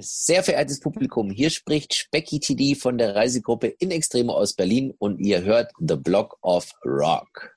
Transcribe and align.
Sehr 0.00 0.44
verehrtes 0.44 0.78
Publikum, 0.78 1.28
hier 1.28 1.50
spricht 1.50 1.92
Specky 1.92 2.38
TD 2.38 2.76
von 2.76 2.98
der 2.98 3.16
Reisegruppe 3.16 3.66
In 3.66 3.90
Extremo 3.90 4.32
aus 4.32 4.54
Berlin 4.54 4.94
und 4.96 5.18
ihr 5.18 5.42
hört 5.42 5.72
The 5.80 5.96
Block 5.96 6.38
of 6.40 6.70
Rock. 6.84 7.56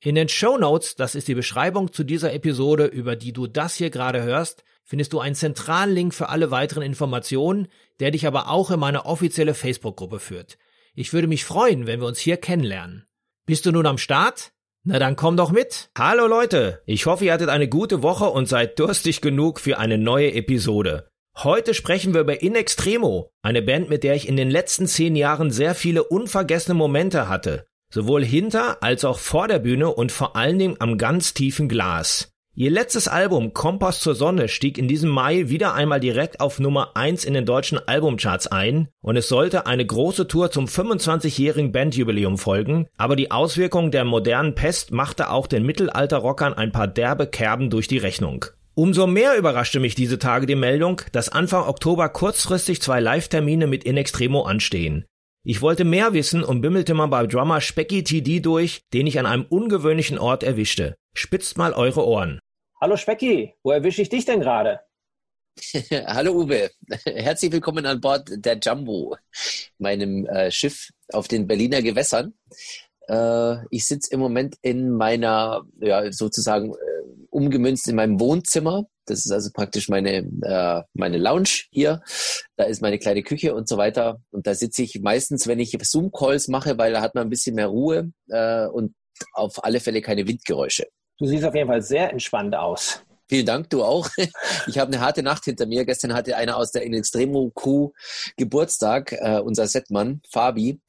In 0.00 0.14
den 0.14 0.28
Show 0.28 0.58
Notes, 0.58 0.94
das 0.94 1.16
ist 1.16 1.26
die 1.26 1.34
Beschreibung 1.34 1.92
zu 1.92 2.04
dieser 2.04 2.32
Episode, 2.32 2.84
über 2.84 3.16
die 3.16 3.32
du 3.32 3.48
das 3.48 3.74
hier 3.74 3.90
gerade 3.90 4.22
hörst, 4.22 4.62
findest 4.84 5.12
du 5.12 5.18
einen 5.18 5.34
zentralen 5.34 5.92
Link 5.92 6.14
für 6.14 6.28
alle 6.28 6.52
weiteren 6.52 6.84
Informationen, 6.84 7.66
der 7.98 8.12
dich 8.12 8.24
aber 8.24 8.48
auch 8.48 8.70
in 8.70 8.78
meine 8.78 9.06
offizielle 9.06 9.54
Facebook-Gruppe 9.54 10.20
führt. 10.20 10.56
Ich 10.94 11.12
würde 11.12 11.26
mich 11.26 11.44
freuen, 11.44 11.88
wenn 11.88 11.98
wir 11.98 12.06
uns 12.06 12.20
hier 12.20 12.36
kennenlernen. 12.36 13.08
Bist 13.44 13.66
du 13.66 13.72
nun 13.72 13.86
am 13.86 13.98
Start? 13.98 14.52
Na 14.84 15.00
dann 15.00 15.16
komm 15.16 15.36
doch 15.36 15.50
mit. 15.50 15.90
Hallo 15.98 16.28
Leute, 16.28 16.80
ich 16.86 17.06
hoffe, 17.06 17.24
ihr 17.24 17.32
hattet 17.32 17.48
eine 17.48 17.68
gute 17.68 18.00
Woche 18.00 18.26
und 18.26 18.48
seid 18.48 18.78
durstig 18.78 19.20
genug 19.20 19.58
für 19.58 19.78
eine 19.78 19.98
neue 19.98 20.32
Episode. 20.32 21.08
Heute 21.36 21.74
sprechen 21.74 22.14
wir 22.14 22.20
über 22.20 22.40
In 22.40 22.54
Extremo, 22.54 23.32
eine 23.42 23.62
Band, 23.62 23.90
mit 23.90 24.04
der 24.04 24.14
ich 24.14 24.28
in 24.28 24.36
den 24.36 24.48
letzten 24.48 24.86
zehn 24.86 25.16
Jahren 25.16 25.50
sehr 25.50 25.74
viele 25.74 26.04
unvergessene 26.04 26.74
Momente 26.74 27.28
hatte. 27.28 27.66
Sowohl 27.90 28.24
hinter 28.24 28.82
als 28.82 29.04
auch 29.04 29.18
vor 29.18 29.48
der 29.48 29.58
Bühne 29.58 29.88
und 29.88 30.12
vor 30.12 30.36
allen 30.36 30.58
Dingen 30.58 30.76
am 30.78 30.98
ganz 30.98 31.32
tiefen 31.32 31.68
Glas. 31.68 32.30
Ihr 32.54 32.70
letztes 32.70 33.06
Album 33.06 33.54
Kompass 33.54 34.00
zur 34.00 34.16
Sonne 34.16 34.48
stieg 34.48 34.78
in 34.78 34.88
diesem 34.88 35.10
Mai 35.10 35.48
wieder 35.48 35.74
einmal 35.74 36.00
direkt 36.00 36.40
auf 36.40 36.58
Nummer 36.58 36.96
1 36.96 37.24
in 37.24 37.32
den 37.32 37.46
deutschen 37.46 37.78
Albumcharts 37.78 38.48
ein 38.48 38.88
und 39.00 39.16
es 39.16 39.28
sollte 39.28 39.66
eine 39.66 39.86
große 39.86 40.26
Tour 40.26 40.50
zum 40.50 40.66
25-jährigen 40.66 41.70
Bandjubiläum 41.70 42.36
folgen, 42.36 42.88
aber 42.96 43.14
die 43.14 43.30
Auswirkung 43.30 43.92
der 43.92 44.04
modernen 44.04 44.56
Pest 44.56 44.90
machte 44.90 45.30
auch 45.30 45.46
den 45.46 45.64
Mittelalterrockern 45.64 46.52
ein 46.52 46.72
paar 46.72 46.88
derbe 46.88 47.28
Kerben 47.28 47.70
durch 47.70 47.86
die 47.86 47.98
Rechnung. 47.98 48.44
Umso 48.74 49.06
mehr 49.06 49.38
überraschte 49.38 49.80
mich 49.80 49.94
diese 49.94 50.18
Tage 50.18 50.46
die 50.46 50.56
Meldung, 50.56 51.00
dass 51.12 51.28
Anfang 51.28 51.62
Oktober 51.62 52.08
kurzfristig 52.08 52.82
zwei 52.82 52.98
Live-Termine 52.98 53.68
mit 53.68 53.84
In 53.84 53.96
Extremo 53.96 54.42
anstehen. 54.42 55.04
Ich 55.44 55.62
wollte 55.62 55.84
mehr 55.84 56.14
wissen 56.14 56.42
und 56.42 56.60
bimmelte 56.60 56.94
mal 56.94 57.06
bei 57.06 57.26
Drummer 57.26 57.60
Specky 57.60 58.02
TD 58.02 58.40
durch, 58.40 58.82
den 58.92 59.06
ich 59.06 59.20
an 59.20 59.26
einem 59.26 59.46
ungewöhnlichen 59.48 60.18
Ort 60.18 60.42
erwischte. 60.42 60.96
Spitzt 61.14 61.56
mal 61.56 61.72
eure 61.72 62.04
Ohren. 62.04 62.40
Hallo 62.80 62.96
Specki, 62.96 63.54
wo 63.62 63.70
erwische 63.70 64.02
ich 64.02 64.08
dich 64.08 64.24
denn 64.24 64.40
gerade? 64.40 64.80
Hallo 66.06 66.32
Uwe, 66.32 66.70
herzlich 67.04 67.52
willkommen 67.52 67.86
an 67.86 68.00
Bord 68.00 68.28
der 68.32 68.58
Jumbo, 68.58 69.16
meinem 69.78 70.26
äh, 70.26 70.50
Schiff 70.50 70.90
auf 71.12 71.28
den 71.28 71.46
Berliner 71.46 71.82
Gewässern. 71.82 72.34
Äh, 73.08 73.64
ich 73.70 73.86
sitze 73.86 74.12
im 74.12 74.20
Moment 74.20 74.56
in 74.62 74.90
meiner, 74.90 75.64
ja, 75.80 76.10
sozusagen 76.10 76.74
umgemünzt 77.38 77.88
in 77.88 77.96
meinem 77.96 78.20
Wohnzimmer. 78.20 78.84
Das 79.06 79.24
ist 79.24 79.32
also 79.32 79.50
praktisch 79.52 79.88
meine, 79.88 80.28
äh, 80.42 80.82
meine 80.92 81.18
Lounge 81.18 81.64
hier. 81.70 82.02
Da 82.56 82.64
ist 82.64 82.82
meine 82.82 82.98
kleine 82.98 83.22
Küche 83.22 83.54
und 83.54 83.68
so 83.68 83.78
weiter. 83.78 84.20
Und 84.30 84.46
da 84.46 84.54
sitze 84.54 84.82
ich 84.82 85.00
meistens, 85.00 85.46
wenn 85.46 85.60
ich 85.60 85.76
Zoom-Calls 85.80 86.48
mache, 86.48 86.76
weil 86.76 86.92
da 86.92 87.00
hat 87.00 87.14
man 87.14 87.26
ein 87.26 87.30
bisschen 87.30 87.54
mehr 87.54 87.68
Ruhe 87.68 88.12
äh, 88.28 88.66
und 88.66 88.94
auf 89.32 89.64
alle 89.64 89.80
Fälle 89.80 90.02
keine 90.02 90.26
Windgeräusche. 90.26 90.86
Du 91.18 91.26
siehst 91.26 91.44
auf 91.44 91.54
jeden 91.54 91.68
Fall 91.68 91.82
sehr 91.82 92.10
entspannt 92.10 92.54
aus. 92.54 93.02
Vielen 93.30 93.44
Dank, 93.44 93.68
du 93.68 93.84
auch. 93.84 94.08
Ich 94.66 94.78
habe 94.78 94.90
eine 94.90 95.00
harte 95.00 95.22
Nacht 95.22 95.44
hinter 95.44 95.66
mir. 95.66 95.84
Gestern 95.84 96.14
hatte 96.14 96.36
einer 96.36 96.56
aus 96.56 96.72
der 96.72 96.82
In 96.82 96.94
Extremo 96.94 97.50
Crew 97.54 97.90
Geburtstag, 98.36 99.12
äh, 99.12 99.38
unser 99.38 99.66
Setmann, 99.66 100.22
Fabi. 100.30 100.80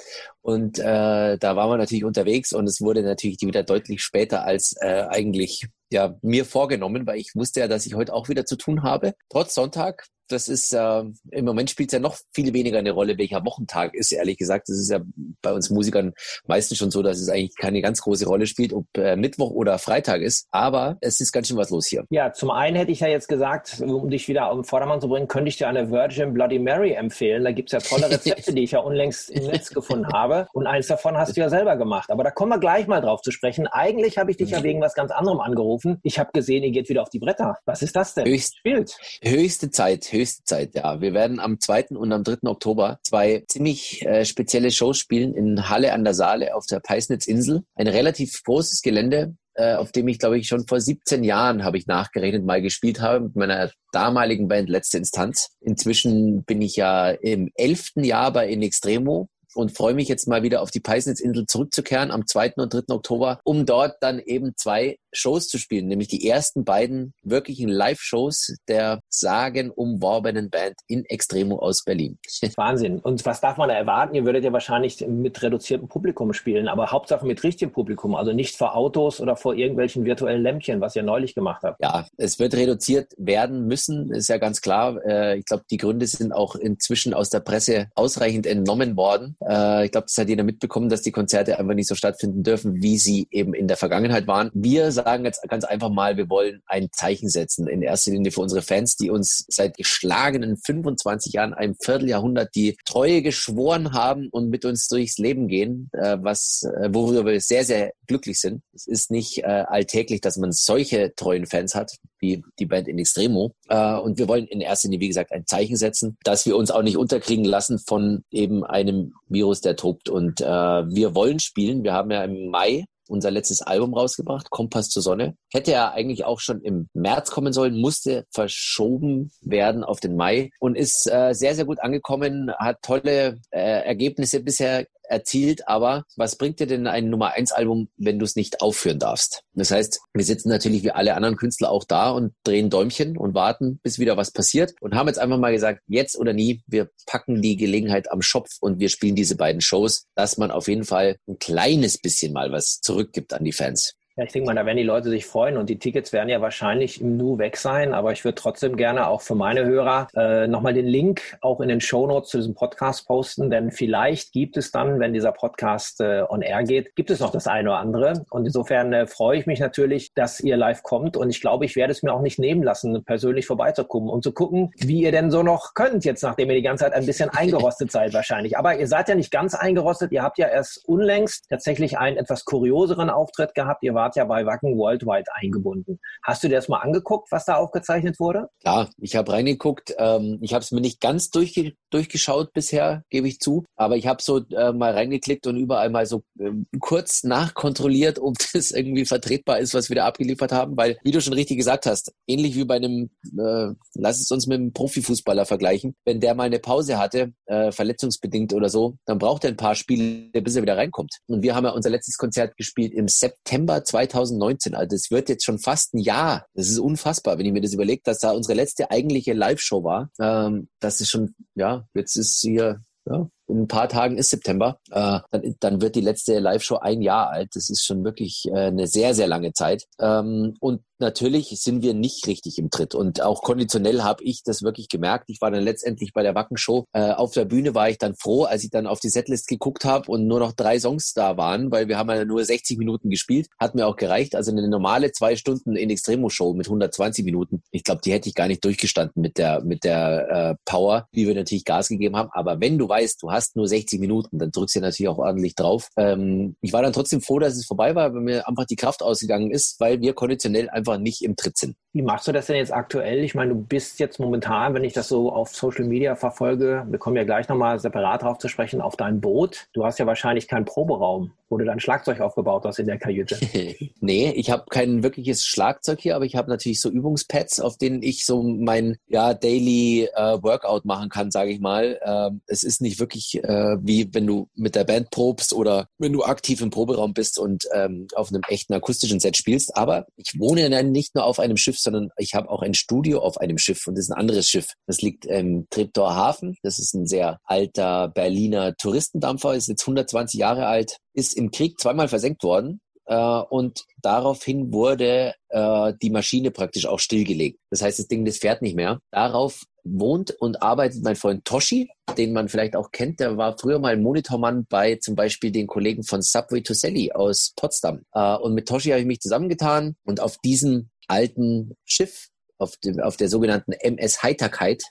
Und 0.41 0.79
äh, 0.79 1.37
da 1.37 1.55
waren 1.55 1.69
wir 1.69 1.77
natürlich 1.77 2.05
unterwegs 2.05 2.53
und 2.53 2.65
es 2.67 2.79
wurde 2.79 3.03
natürlich 3.03 3.37
wieder 3.41 3.63
deutlich 3.63 4.01
später 4.01 4.45
als 4.45 4.75
äh, 4.79 5.05
eigentlich 5.09 5.67
ja, 5.91 6.15
mir 6.21 6.45
vorgenommen, 6.45 7.07
weil 7.07 7.19
ich 7.19 7.35
wusste 7.35 7.61
ja, 7.61 7.67
dass 7.67 7.85
ich 7.85 7.95
heute 7.95 8.13
auch 8.13 8.29
wieder 8.29 8.45
zu 8.45 8.55
tun 8.57 8.83
habe. 8.83 9.13
Trotz 9.29 9.55
Sonntag 9.55 10.05
das 10.31 10.47
ist 10.47 10.73
äh, 10.73 11.03
im 11.31 11.45
Moment 11.45 11.69
spielt 11.69 11.89
es 11.89 11.93
ja 11.93 11.99
noch 11.99 12.17
viel 12.33 12.53
weniger 12.53 12.79
eine 12.79 12.91
Rolle, 12.91 13.17
welcher 13.17 13.43
Wochentag 13.45 13.93
ist, 13.93 14.11
ehrlich 14.11 14.37
gesagt. 14.37 14.69
Das 14.69 14.77
ist 14.77 14.89
ja 14.89 15.01
bei 15.41 15.51
uns 15.53 15.69
Musikern 15.69 16.13
meistens 16.47 16.77
schon 16.77 16.91
so, 16.91 17.01
dass 17.01 17.19
es 17.19 17.29
eigentlich 17.29 17.55
keine 17.55 17.81
ganz 17.81 18.01
große 18.01 18.25
Rolle 18.25 18.47
spielt, 18.47 18.73
ob 18.73 18.85
äh, 18.97 19.15
Mittwoch 19.15 19.51
oder 19.51 19.77
Freitag 19.79 20.21
ist. 20.21 20.47
Aber 20.51 20.97
es 21.01 21.19
ist 21.19 21.31
ganz 21.31 21.47
schön 21.47 21.57
was 21.57 21.69
los 21.69 21.87
hier. 21.87 22.05
Ja, 22.09 22.31
zum 22.31 22.51
einen 22.51 22.75
hätte 22.75 22.91
ich 22.91 22.99
ja 22.99 23.07
jetzt 23.07 23.27
gesagt, 23.27 23.81
um 23.81 24.09
dich 24.09 24.27
wieder 24.27 24.49
auf 24.49 24.55
den 24.55 24.63
Vordermann 24.63 25.01
zu 25.01 25.09
bringen, 25.09 25.27
könnte 25.27 25.49
ich 25.49 25.57
dir 25.57 25.67
eine 25.67 25.91
Virgin 25.91 26.33
Bloody 26.33 26.59
Mary 26.59 26.93
empfehlen. 26.93 27.43
Da 27.43 27.51
gibt 27.51 27.73
es 27.73 27.73
ja 27.73 27.79
tolle 27.79 28.09
Rezepte, 28.11 28.53
die 28.53 28.63
ich 28.63 28.71
ja 28.71 28.79
unlängst 28.79 29.29
im 29.29 29.47
Netz 29.47 29.69
gefunden 29.69 30.07
habe. 30.13 30.47
Und 30.53 30.67
eins 30.67 30.87
davon 30.87 31.17
hast 31.17 31.35
du 31.35 31.41
ja 31.41 31.49
selber 31.49 31.75
gemacht. 31.75 32.11
Aber 32.11 32.23
da 32.23 32.31
kommen 32.31 32.51
wir 32.51 32.59
gleich 32.59 32.87
mal 32.87 33.01
drauf 33.01 33.21
zu 33.21 33.31
sprechen. 33.31 33.67
Eigentlich 33.67 34.17
habe 34.17 34.31
ich 34.31 34.37
dich 34.37 34.51
ja 34.51 34.63
wegen 34.63 34.81
was 34.81 34.93
ganz 34.93 35.11
anderem 35.11 35.39
angerufen. 35.39 35.99
Ich 36.03 36.19
habe 36.19 36.31
gesehen, 36.33 36.63
ihr 36.63 36.71
geht 36.71 36.89
wieder 36.89 37.01
auf 37.01 37.09
die 37.09 37.19
Bretter. 37.19 37.57
Was 37.65 37.81
ist 37.81 37.95
das 37.95 38.13
denn? 38.13 38.25
Höchst, 38.25 38.57
Spielt. 38.57 38.97
Höchste 39.21 39.71
Zeit, 39.71 40.11
höchste 40.11 40.18
Zeit, 40.25 40.75
ja. 40.75 41.01
Wir 41.01 41.13
werden 41.13 41.39
am 41.39 41.59
2. 41.59 41.87
und 41.89 42.11
am 42.11 42.23
3. 42.23 42.37
Oktober 42.43 42.99
zwei 43.03 43.43
ziemlich 43.47 44.05
äh, 44.05 44.25
spezielle 44.25 44.71
Shows 44.71 44.97
spielen 44.97 45.33
in 45.33 45.69
Halle 45.69 45.93
an 45.93 46.03
der 46.03 46.13
Saale 46.13 46.55
auf 46.55 46.65
der 46.65 46.79
Peisnitzinsel. 46.79 47.63
Ein 47.75 47.87
relativ 47.87 48.43
großes 48.43 48.81
Gelände, 48.81 49.35
äh, 49.55 49.75
auf 49.75 49.91
dem 49.91 50.07
ich, 50.07 50.19
glaube 50.19 50.37
ich, 50.37 50.47
schon 50.47 50.67
vor 50.67 50.79
17 50.79 51.23
Jahren, 51.23 51.63
habe 51.63 51.77
ich 51.77 51.87
nachgerechnet, 51.87 52.45
mal 52.45 52.61
gespielt 52.61 53.01
habe 53.01 53.25
mit 53.25 53.35
meiner 53.35 53.71
damaligen 53.91 54.47
Band 54.47 54.69
Letzte 54.69 54.97
Instanz. 54.97 55.49
Inzwischen 55.59 56.43
bin 56.43 56.61
ich 56.61 56.75
ja 56.75 57.09
im 57.09 57.49
elften 57.55 58.03
Jahr 58.03 58.31
bei 58.31 58.47
In 58.47 58.61
Extremo 58.61 59.27
und 59.55 59.75
freue 59.75 59.93
mich 59.93 60.07
jetzt 60.07 60.27
mal 60.27 60.43
wieder 60.43 60.61
auf 60.61 60.71
die 60.71 60.79
Peisnitzinsel 60.79 61.45
zurückzukehren 61.45 62.11
am 62.11 62.27
2. 62.27 62.53
und 62.57 62.73
3. 62.73 62.83
Oktober, 62.89 63.39
um 63.43 63.65
dort 63.65 63.95
dann 64.01 64.19
eben 64.19 64.53
zwei 64.55 64.97
Shows 65.11 65.47
zu 65.47 65.57
spielen, 65.57 65.87
nämlich 65.87 66.07
die 66.07 66.27
ersten 66.27 66.63
beiden 66.63 67.13
wirklichen 67.23 67.69
Live-Shows 67.69 68.55
der 68.67 68.99
sagenumworbenen 69.09 70.49
Band 70.49 70.75
in 70.87 71.05
Extremo 71.05 71.59
aus 71.59 71.83
Berlin. 71.83 72.17
Wahnsinn. 72.55 72.99
Und 72.99 73.25
was 73.25 73.41
darf 73.41 73.57
man 73.57 73.69
da 73.69 73.75
erwarten? 73.75 74.15
Ihr 74.15 74.25
würdet 74.25 74.43
ja 74.43 74.53
wahrscheinlich 74.53 75.05
mit 75.07 75.41
reduziertem 75.41 75.87
Publikum 75.87 76.33
spielen, 76.33 76.67
aber 76.67 76.91
Hauptsache 76.91 77.25
mit 77.25 77.43
richtigem 77.43 77.71
Publikum, 77.71 78.15
also 78.15 78.33
nicht 78.33 78.55
vor 78.55 78.75
Autos 78.75 79.19
oder 79.19 79.35
vor 79.35 79.55
irgendwelchen 79.55 80.05
virtuellen 80.05 80.43
Lämpchen, 80.43 80.81
was 80.81 80.95
ihr 80.95 81.03
neulich 81.03 81.35
gemacht 81.35 81.63
habt. 81.63 81.81
Ja, 81.81 82.05
es 82.17 82.39
wird 82.39 82.53
reduziert 82.53 83.13
werden 83.17 83.67
müssen, 83.67 84.11
ist 84.11 84.29
ja 84.29 84.37
ganz 84.37 84.61
klar. 84.61 85.03
Äh, 85.05 85.39
ich 85.39 85.45
glaube, 85.45 85.63
die 85.69 85.77
Gründe 85.77 86.07
sind 86.07 86.31
auch 86.31 86.55
inzwischen 86.55 87.13
aus 87.13 87.29
der 87.29 87.39
Presse 87.39 87.87
ausreichend 87.95 88.45
entnommen 88.45 88.95
worden. 88.95 89.35
Äh, 89.47 89.85
ich 89.85 89.91
glaube, 89.91 90.05
das 90.07 90.17
hat 90.17 90.29
jeder 90.29 90.43
mitbekommen, 90.43 90.89
dass 90.89 91.01
die 91.01 91.11
Konzerte 91.11 91.59
einfach 91.59 91.73
nicht 91.73 91.87
so 91.87 91.95
stattfinden 91.95 92.43
dürfen, 92.43 92.81
wie 92.81 92.97
sie 92.97 93.27
eben 93.31 93.53
in 93.53 93.67
der 93.67 93.77
Vergangenheit 93.77 94.27
waren. 94.27 94.51
Wir 94.53 94.91
sagen 95.03 95.25
jetzt 95.25 95.41
ganz 95.47 95.63
einfach 95.63 95.89
mal, 95.89 96.17
wir 96.17 96.29
wollen 96.29 96.61
ein 96.65 96.89
Zeichen 96.91 97.29
setzen. 97.29 97.67
In 97.67 97.81
erster 97.81 98.11
Linie 98.11 98.31
für 98.31 98.41
unsere 98.41 98.61
Fans, 98.61 98.95
die 98.95 99.09
uns 99.09 99.45
seit 99.47 99.77
geschlagenen 99.77 100.57
25 100.57 101.33
Jahren, 101.33 101.53
einem 101.53 101.75
Vierteljahrhundert, 101.81 102.55
die 102.55 102.77
Treue 102.85 103.21
geschworen 103.21 103.93
haben 103.93 104.29
und 104.31 104.49
mit 104.49 104.65
uns 104.65 104.87
durchs 104.87 105.17
Leben 105.17 105.47
gehen, 105.47 105.89
äh, 105.93 106.17
was, 106.21 106.63
äh, 106.63 106.89
worüber 106.91 107.25
wir 107.25 107.41
sehr, 107.41 107.63
sehr 107.63 107.93
glücklich 108.07 108.39
sind. 108.39 108.61
Es 108.73 108.87
ist 108.87 109.11
nicht 109.11 109.39
äh, 109.39 109.65
alltäglich, 109.67 110.21
dass 110.21 110.37
man 110.37 110.51
solche 110.51 111.13
treuen 111.15 111.45
Fans 111.45 111.75
hat, 111.75 111.91
wie 112.19 112.43
die 112.59 112.65
Band 112.65 112.87
in 112.87 112.99
Extremo. 112.99 113.53
Und 113.69 114.17
wir 114.17 114.27
wollen 114.27 114.45
in 114.47 114.59
erster 114.59 114.87
Linie, 114.87 114.99
wie 114.99 115.07
gesagt, 115.07 115.31
ein 115.31 115.45
Zeichen 115.45 115.77
setzen, 115.77 116.17
dass 116.23 116.45
wir 116.45 116.57
uns 116.57 116.69
auch 116.69 116.81
nicht 116.81 116.97
unterkriegen 116.97 117.45
lassen 117.45 117.79
von 117.79 118.23
eben 118.29 118.65
einem 118.65 119.13
Virus, 119.27 119.61
der 119.61 119.77
tobt. 119.77 120.09
Und 120.09 120.39
wir 120.41 121.15
wollen 121.15 121.39
spielen. 121.39 121.83
Wir 121.83 121.93
haben 121.93 122.11
ja 122.11 122.23
im 122.23 122.49
Mai 122.49 122.85
unser 123.09 123.31
letztes 123.31 123.61
Album 123.61 123.93
rausgebracht, 123.93 124.49
Kompass 124.49 124.89
zur 124.89 125.01
Sonne. 125.01 125.35
Hätte 125.51 125.73
er 125.73 125.93
eigentlich 125.93 126.25
auch 126.25 126.39
schon 126.39 126.61
im 126.61 126.87
März 126.93 127.31
kommen 127.31 127.53
sollen, 127.53 127.79
musste 127.79 128.25
verschoben 128.31 129.31
werden 129.41 129.83
auf 129.83 129.99
den 129.99 130.15
Mai 130.15 130.49
und 130.59 130.75
ist 130.75 131.07
äh, 131.11 131.33
sehr, 131.33 131.55
sehr 131.55 131.65
gut 131.65 131.81
angekommen, 131.81 132.51
hat 132.57 132.77
tolle 132.81 133.39
äh, 133.51 133.59
Ergebnisse 133.85 134.41
bisher 134.41 134.85
erzielt, 135.09 135.67
aber 135.67 136.05
was 136.15 136.37
bringt 136.37 136.59
dir 136.59 136.67
denn 136.67 136.87
ein 136.87 137.09
Nummer 137.09 137.33
1 137.33 137.51
Album, 137.51 137.89
wenn 137.97 138.19
du 138.19 138.25
es 138.25 138.35
nicht 138.35 138.61
aufführen 138.61 138.99
darfst? 138.99 139.43
Das 139.53 139.71
heißt, 139.71 139.99
wir 140.13 140.23
sitzen 140.23 140.49
natürlich 140.49 140.83
wie 140.83 140.91
alle 140.91 141.15
anderen 141.15 141.35
Künstler 141.35 141.71
auch 141.71 141.83
da 141.83 142.11
und 142.11 142.33
drehen 142.43 142.69
Däumchen 142.69 143.17
und 143.17 143.33
warten, 143.33 143.79
bis 143.83 143.99
wieder 143.99 144.17
was 144.17 144.31
passiert 144.31 144.73
und 144.81 144.95
haben 144.95 145.07
jetzt 145.07 145.19
einfach 145.19 145.37
mal 145.37 145.51
gesagt, 145.51 145.81
jetzt 145.87 146.17
oder 146.17 146.33
nie, 146.33 146.61
wir 146.67 146.89
packen 147.05 147.41
die 147.41 147.57
Gelegenheit 147.57 148.11
am 148.11 148.21
Schopf 148.21 148.49
und 148.61 148.79
wir 148.79 148.89
spielen 148.89 149.15
diese 149.15 149.35
beiden 149.35 149.61
Shows, 149.61 150.05
dass 150.15 150.37
man 150.37 150.51
auf 150.51 150.67
jeden 150.67 150.85
Fall 150.85 151.17
ein 151.27 151.39
kleines 151.39 151.97
bisschen 151.97 152.33
mal 152.33 152.51
was 152.51 152.79
zurückgibt 152.81 153.33
an 153.33 153.43
die 153.43 153.51
Fans. 153.51 153.95
Ja, 154.19 154.25
ich 154.25 154.33
denke 154.33 154.47
mal, 154.47 154.55
da 154.55 154.65
werden 154.65 154.75
die 154.75 154.83
Leute 154.83 155.09
sich 155.09 155.25
freuen 155.25 155.55
und 155.55 155.69
die 155.69 155.79
Tickets 155.79 156.11
werden 156.11 156.27
ja 156.27 156.41
wahrscheinlich 156.41 156.99
im 156.99 157.15
Nu 157.15 157.37
weg 157.37 157.55
sein, 157.55 157.93
aber 157.93 158.11
ich 158.11 158.25
würde 158.25 158.35
trotzdem 158.35 158.75
gerne 158.75 159.07
auch 159.07 159.21
für 159.21 159.33
meine 159.33 159.63
Hörer 159.63 160.09
äh, 160.13 160.45
nochmal 160.45 160.73
den 160.73 160.87
Link 160.87 161.37
auch 161.39 161.61
in 161.61 161.69
den 161.69 161.79
Show 161.79 162.05
Notes 162.05 162.31
zu 162.31 162.37
diesem 162.39 162.53
Podcast 162.53 163.07
posten, 163.07 163.49
denn 163.49 163.71
vielleicht 163.71 164.33
gibt 164.33 164.57
es 164.57 164.71
dann, 164.71 164.99
wenn 164.99 165.13
dieser 165.13 165.31
Podcast 165.31 166.01
äh, 166.01 166.23
on 166.27 166.41
air 166.41 166.63
geht, 166.63 166.97
gibt 166.97 167.11
es 167.11 167.21
noch 167.21 167.31
das 167.31 167.47
eine 167.47 167.69
oder 167.69 167.77
andere 167.77 168.25
und 168.29 168.45
insofern 168.45 168.91
äh, 168.91 169.07
freue 169.07 169.39
ich 169.39 169.45
mich 169.45 169.61
natürlich, 169.61 170.13
dass 170.15 170.41
ihr 170.41 170.57
live 170.57 170.83
kommt 170.83 171.15
und 171.15 171.29
ich 171.29 171.39
glaube, 171.39 171.63
ich 171.63 171.77
werde 171.77 171.93
es 171.93 172.03
mir 172.03 172.11
auch 172.11 172.21
nicht 172.21 172.39
nehmen 172.39 172.61
lassen, 172.61 173.01
persönlich 173.05 173.45
vorbeizukommen 173.45 174.09
und 174.09 174.21
zu 174.21 174.33
gucken, 174.33 174.73
wie 174.75 175.03
ihr 175.03 175.13
denn 175.13 175.31
so 175.31 175.43
noch 175.43 175.75
könnt, 175.75 176.03
jetzt 176.03 176.23
nachdem 176.23 176.49
ihr 176.49 176.57
die 176.57 176.61
ganze 176.61 176.83
Zeit 176.83 176.93
ein 176.93 177.05
bisschen 177.05 177.29
eingerostet 177.29 177.89
seid 177.89 178.13
wahrscheinlich. 178.13 178.57
Aber 178.57 178.77
ihr 178.77 178.87
seid 178.87 179.07
ja 179.07 179.15
nicht 179.15 179.31
ganz 179.31 179.55
eingerostet, 179.55 180.11
ihr 180.11 180.23
habt 180.23 180.37
ja 180.39 180.49
erst 180.49 180.85
unlängst 180.89 181.45
tatsächlich 181.49 181.97
einen 181.97 182.17
etwas 182.17 182.43
kurioseren 182.43 183.09
Auftritt 183.09 183.55
gehabt. 183.55 183.81
Ihr 183.81 183.93
wart 183.93 184.08
wart 184.09 184.15
ja 184.15 184.25
bei 184.25 184.45
Wacken 184.45 184.77
Worldwide 184.77 185.31
eingebunden. 185.35 185.99
Hast 186.23 186.43
du 186.43 186.47
dir 186.47 186.55
das 186.55 186.67
mal 186.67 186.79
angeguckt, 186.79 187.31
was 187.31 187.45
da 187.45 187.55
aufgezeichnet 187.55 188.19
wurde? 188.19 188.49
Ja, 188.63 188.89
ich 188.97 189.15
habe 189.15 189.31
reingeguckt. 189.31 189.93
Ähm, 189.97 190.39
ich 190.41 190.53
habe 190.53 190.63
es 190.63 190.71
mir 190.71 190.81
nicht 190.81 190.99
ganz 190.99 191.29
durchge 191.29 191.73
durchgeschaut 191.91 192.53
bisher, 192.53 193.03
gebe 193.09 193.27
ich 193.27 193.39
zu. 193.39 193.65
Aber 193.75 193.97
ich 193.97 194.07
habe 194.07 194.21
so 194.21 194.37
äh, 194.37 194.71
mal 194.71 194.93
reingeklickt 194.93 195.47
und 195.47 195.57
überall 195.57 195.89
mal 195.89 196.05
so 196.05 196.23
äh, 196.39 196.51
kurz 196.79 197.23
nachkontrolliert, 197.23 198.19
ob 198.19 198.35
das 198.53 198.71
irgendwie 198.71 199.05
vertretbar 199.05 199.59
ist, 199.59 199.73
was 199.73 199.89
wir 199.89 199.95
da 199.95 200.05
abgeliefert 200.05 200.51
haben. 200.51 200.77
Weil, 200.77 200.97
wie 201.03 201.11
du 201.11 201.21
schon 201.21 201.33
richtig 201.33 201.57
gesagt 201.57 201.85
hast, 201.85 202.11
ähnlich 202.27 202.55
wie 202.55 202.65
bei 202.65 202.75
einem, 202.75 203.09
äh, 203.37 203.73
lass 203.95 204.19
es 204.19 204.31
uns 204.31 204.47
mit 204.47 204.59
einem 204.59 204.73
Profifußballer 204.73 205.45
vergleichen, 205.45 205.95
wenn 206.05 206.19
der 206.19 206.35
mal 206.35 206.43
eine 206.43 206.59
Pause 206.59 206.97
hatte, 206.97 207.33
äh, 207.45 207.71
verletzungsbedingt 207.71 208.53
oder 208.53 208.69
so, 208.69 208.97
dann 209.05 209.17
braucht 209.17 209.43
er 209.43 209.51
ein 209.51 209.57
paar 209.57 209.75
Spiele, 209.75 210.29
bis 210.41 210.55
er 210.55 210.61
wieder 210.61 210.77
reinkommt. 210.77 211.19
Und 211.27 211.41
wir 211.43 211.55
haben 211.55 211.65
ja 211.65 211.71
unser 211.71 211.89
letztes 211.89 212.17
Konzert 212.17 212.55
gespielt 212.57 212.93
im 212.93 213.07
September 213.07 213.83
2019. 214.07 214.75
Also 214.75 214.95
es 214.95 215.11
wird 215.11 215.29
jetzt 215.29 215.45
schon 215.45 215.59
fast 215.59 215.93
ein 215.93 215.99
Jahr. 215.99 216.45
Das 216.53 216.69
ist 216.69 216.79
unfassbar, 216.79 217.37
wenn 217.37 217.45
ich 217.45 217.53
mir 217.53 217.61
das 217.61 217.73
überlege, 217.73 218.01
dass 218.03 218.19
da 218.19 218.31
unsere 218.31 218.53
letzte 218.53 218.91
eigentliche 218.91 219.33
Live-Show 219.33 219.83
war. 219.83 220.09
Ähm, 220.19 220.69
das 220.79 221.01
ist 221.01 221.09
schon, 221.09 221.35
ja, 221.55 221.85
jetzt 221.93 222.15
ist 222.15 222.39
hier 222.41 222.81
ja, 223.05 223.29
in 223.49 223.63
ein 223.63 223.67
paar 223.67 223.89
Tagen 223.89 224.17
ist 224.17 224.29
September, 224.29 224.79
äh, 224.91 225.19
dann, 225.31 225.55
dann 225.59 225.81
wird 225.81 225.95
die 225.95 226.01
letzte 226.01 226.39
Live-Show 226.39 226.77
ein 226.77 227.01
Jahr 227.01 227.29
alt. 227.29 227.49
Das 227.53 227.69
ist 227.69 227.85
schon 227.85 228.03
wirklich 228.03 228.45
äh, 228.47 228.67
eine 228.67 228.87
sehr, 228.87 229.13
sehr 229.13 229.27
lange 229.27 229.53
Zeit. 229.53 229.85
Ähm, 229.99 230.55
und 230.59 230.81
natürlich 230.99 231.49
sind 231.61 231.81
wir 231.81 231.93
nicht 231.93 232.27
richtig 232.27 232.57
im 232.57 232.69
Tritt. 232.69 232.93
Und 232.93 233.21
auch 233.21 233.41
konditionell 233.41 234.03
habe 234.03 234.23
ich 234.23 234.43
das 234.43 234.61
wirklich 234.61 234.89
gemerkt. 234.89 235.25
Ich 235.27 235.41
war 235.41 235.51
dann 235.51 235.63
letztendlich 235.63 236.13
bei 236.13 236.23
der 236.23 236.35
Wackenshow. 236.35 236.85
Äh, 236.93 237.11
auf 237.11 237.33
der 237.33 237.45
Bühne 237.45 237.73
war 237.73 237.89
ich 237.89 237.97
dann 237.97 238.15
froh, 238.15 238.43
als 238.43 238.63
ich 238.63 238.69
dann 238.69 238.87
auf 238.87 238.99
die 238.99 239.09
Setlist 239.09 239.47
geguckt 239.47 239.85
habe 239.85 240.11
und 240.11 240.27
nur 240.27 240.39
noch 240.39 240.51
drei 240.51 240.79
Songs 240.79 241.13
da 241.13 241.37
waren, 241.37 241.71
weil 241.71 241.87
wir 241.87 241.97
haben 241.97 242.09
ja 242.09 242.25
nur 242.25 242.43
60 242.43 242.77
Minuten 242.77 243.09
gespielt. 243.09 243.47
Hat 243.59 243.75
mir 243.75 243.87
auch 243.87 243.95
gereicht. 243.95 244.35
Also 244.35 244.51
eine 244.51 244.67
normale 244.67 245.11
zwei 245.11 245.35
Stunden 245.35 245.75
in 245.75 245.89
Extremo-Show 245.89 246.53
mit 246.53 246.67
120 246.67 247.25
Minuten. 247.25 247.63
Ich 247.71 247.83
glaube, 247.83 248.01
die 248.03 248.11
hätte 248.11 248.29
ich 248.29 248.35
gar 248.35 248.47
nicht 248.47 248.63
durchgestanden 248.63 249.21
mit 249.21 249.37
der, 249.37 249.63
mit 249.63 249.83
der 249.83 250.29
äh, 250.29 250.55
Power, 250.65 251.07
wie 251.11 251.27
wir 251.27 251.35
natürlich 251.35 251.65
Gas 251.65 251.87
gegeben 251.87 252.15
haben. 252.15 252.29
Aber 252.33 252.59
wenn 252.59 252.77
du 252.77 252.87
weißt, 252.87 253.21
du 253.23 253.31
hast 253.31 253.38
hast 253.39 253.55
nur 253.55 253.67
60 253.67 253.99
Minuten, 253.99 254.37
dann 254.37 254.51
drückst 254.51 254.75
du 254.75 254.79
natürlich 254.81 255.09
auch 255.09 255.17
ordentlich 255.17 255.55
drauf. 255.55 255.89
Ähm, 255.97 256.55
ich 256.61 256.73
war 256.73 256.81
dann 256.81 256.93
trotzdem 256.93 257.21
froh, 257.21 257.39
dass 257.39 257.55
es 257.55 257.65
vorbei 257.65 257.95
war, 257.95 258.13
weil 258.13 258.21
mir 258.21 258.47
einfach 258.47 258.65
die 258.65 258.75
Kraft 258.75 259.01
ausgegangen 259.01 259.51
ist, 259.51 259.79
weil 259.79 260.01
wir 260.01 260.13
konditionell 260.13 260.69
einfach 260.69 260.97
nicht 260.97 261.23
im 261.23 261.35
Tritt 261.35 261.57
sind. 261.57 261.75
Wie 261.91 262.03
machst 262.03 262.27
du 262.27 262.31
das 262.31 262.45
denn 262.45 262.57
jetzt 262.57 262.71
aktuell? 262.71 263.23
Ich 263.23 263.33
meine, 263.33 263.53
du 263.53 263.59
bist 263.59 263.99
jetzt 263.99 264.19
momentan, 264.19 264.75
wenn 264.75 264.83
ich 264.83 264.93
das 264.93 265.07
so 265.07 265.31
auf 265.31 265.55
Social 265.55 265.85
Media 265.85 266.15
verfolge, 266.15 266.85
wir 266.87 266.99
kommen 266.99 267.15
ja 267.15 267.23
gleich 267.23 267.47
nochmal 267.47 267.79
separat 267.79 268.21
drauf 268.21 268.37
zu 268.37 268.47
sprechen, 268.47 268.79
auf 268.79 268.95
dein 268.95 269.21
Boot. 269.21 269.67
Du 269.73 269.83
hast 269.83 269.97
ja 269.97 270.05
wahrscheinlich 270.05 270.47
keinen 270.47 270.65
Proberaum, 270.65 271.31
wo 271.49 271.57
du 271.57 271.65
dein 271.65 271.79
Schlagzeug 271.79 272.21
aufgebaut 272.21 272.63
hast 272.65 272.77
in 272.77 272.85
der 272.85 272.99
Kajüte. 272.99 273.37
nee, 274.01 274.31
ich 274.31 274.51
habe 274.51 274.65
kein 274.69 275.01
wirkliches 275.01 275.43
Schlagzeug 275.45 275.99
hier, 275.99 276.15
aber 276.15 276.25
ich 276.25 276.35
habe 276.35 276.51
natürlich 276.51 276.79
so 276.79 276.91
Übungspads, 276.91 277.59
auf 277.59 277.77
denen 277.77 278.03
ich 278.03 278.23
so 278.23 278.43
mein 278.43 278.97
ja, 279.07 279.33
Daily 279.33 280.09
äh, 280.13 280.43
Workout 280.43 280.85
machen 280.85 281.09
kann, 281.09 281.31
sage 281.31 281.49
ich 281.49 281.59
mal. 281.59 281.99
Ähm, 282.03 282.41
es 282.45 282.61
ist 282.61 282.81
nicht 282.81 282.99
wirklich 282.99 283.43
äh, 283.43 283.77
wie 283.81 284.13
wenn 284.13 284.27
du 284.27 284.47
mit 284.53 284.75
der 284.75 284.83
Band 284.83 285.09
probst 285.09 285.53
oder 285.53 285.87
wenn 285.97 286.13
du 286.13 286.23
aktiv 286.23 286.61
im 286.61 286.69
Proberaum 286.69 287.15
bist 287.15 287.39
und 287.39 287.67
ähm, 287.73 288.07
auf 288.13 288.29
einem 288.29 288.43
echten 288.47 288.73
akustischen 288.73 289.19
Set 289.19 289.37
spielst. 289.37 289.75
Aber 289.75 290.05
ich 290.17 290.39
wohne 290.39 290.69
ja 290.69 290.83
nicht 290.83 291.15
nur 291.15 291.25
auf 291.25 291.39
einem 291.39 291.57
Schiff, 291.57 291.78
sondern 291.81 292.09
ich 292.17 292.33
habe 292.33 292.49
auch 292.49 292.61
ein 292.61 292.73
Studio 292.73 293.19
auf 293.19 293.37
einem 293.37 293.57
Schiff 293.57 293.87
und 293.87 293.97
das 293.97 294.05
ist 294.05 294.11
ein 294.11 294.19
anderes 294.19 294.47
Schiff. 294.47 294.73
Das 294.87 295.01
liegt 295.01 295.25
im 295.25 295.67
Treptower 295.69 296.15
Hafen. 296.15 296.55
Das 296.63 296.79
ist 296.79 296.93
ein 296.93 297.07
sehr 297.07 297.39
alter 297.43 298.09
Berliner 298.09 298.75
Touristendampfer, 298.75 299.55
ist 299.55 299.67
jetzt 299.67 299.83
120 299.83 300.39
Jahre 300.39 300.67
alt, 300.67 300.97
ist 301.13 301.35
im 301.35 301.51
Krieg 301.51 301.79
zweimal 301.79 302.07
versenkt 302.07 302.43
worden 302.43 302.79
äh, 303.09 303.41
und 303.49 303.85
daraufhin 304.01 304.71
wurde 304.71 305.33
äh, 305.49 305.93
die 306.01 306.11
Maschine 306.11 306.51
praktisch 306.51 306.85
auch 306.85 306.99
stillgelegt. 306.99 307.59
Das 307.71 307.81
heißt, 307.81 307.99
das 307.99 308.07
Ding, 308.07 308.23
das 308.23 308.37
fährt 308.37 308.61
nicht 308.61 308.75
mehr. 308.75 308.99
Darauf 309.11 309.63
wohnt 309.83 310.31
und 310.39 310.61
arbeitet 310.61 311.03
mein 311.03 311.15
Freund 311.15 311.43
Toshi, 311.43 311.89
den 312.17 312.33
man 312.33 312.49
vielleicht 312.49 312.75
auch 312.75 312.91
kennt. 312.91 313.19
Der 313.19 313.37
war 313.37 313.57
früher 313.57 313.79
mal 313.79 313.97
Monitormann 313.97 314.65
bei 314.69 314.95
zum 314.95 315.15
Beispiel 315.15 315.51
den 315.51 315.65
Kollegen 315.65 316.03
von 316.03 316.21
Subway 316.21 316.61
to 316.61 316.73
Sally 316.73 317.11
aus 317.11 317.53
Potsdam. 317.55 318.03
Äh, 318.13 318.35
und 318.35 318.53
mit 318.53 318.67
Toshi 318.67 318.89
habe 318.89 319.01
ich 319.01 319.07
mich 319.07 319.21
zusammengetan 319.21 319.95
und 320.05 320.19
auf 320.19 320.37
diesem 320.37 320.89
alten 321.09 321.75
Schiff, 321.85 322.27
auf, 322.57 322.75
dem, 322.77 322.99
auf 322.99 323.17
der 323.17 323.29
sogenannten 323.29 323.71
MS 323.71 324.23
Heiterkeit, 324.23 324.83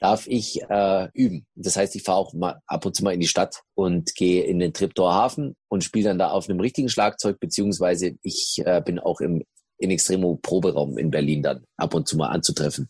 darf 0.00 0.26
ich 0.26 0.62
äh, 0.68 1.08
üben. 1.12 1.46
Das 1.54 1.76
heißt, 1.76 1.96
ich 1.96 2.02
fahre 2.02 2.18
auch 2.18 2.32
mal 2.34 2.60
ab 2.66 2.84
und 2.84 2.94
zu 2.94 3.02
mal 3.02 3.14
in 3.14 3.20
die 3.20 3.28
Stadt 3.28 3.62
und 3.74 4.14
gehe 4.14 4.44
in 4.44 4.58
den 4.58 4.72
Triptor 4.72 5.14
Hafen 5.14 5.56
und 5.68 5.82
spiele 5.82 6.10
dann 6.10 6.18
da 6.18 6.30
auf 6.30 6.48
einem 6.48 6.60
richtigen 6.60 6.88
Schlagzeug, 6.88 7.40
beziehungsweise 7.40 8.16
ich 8.22 8.62
äh, 8.64 8.80
bin 8.84 8.98
auch 8.98 9.20
im 9.20 9.42
in 9.78 9.90
Extremo 9.90 10.38
Proberaum 10.40 10.96
in 10.96 11.10
Berlin 11.10 11.42
dann 11.42 11.64
ab 11.76 11.94
und 11.94 12.08
zu 12.08 12.16
mal 12.16 12.28
anzutreffen. 12.28 12.88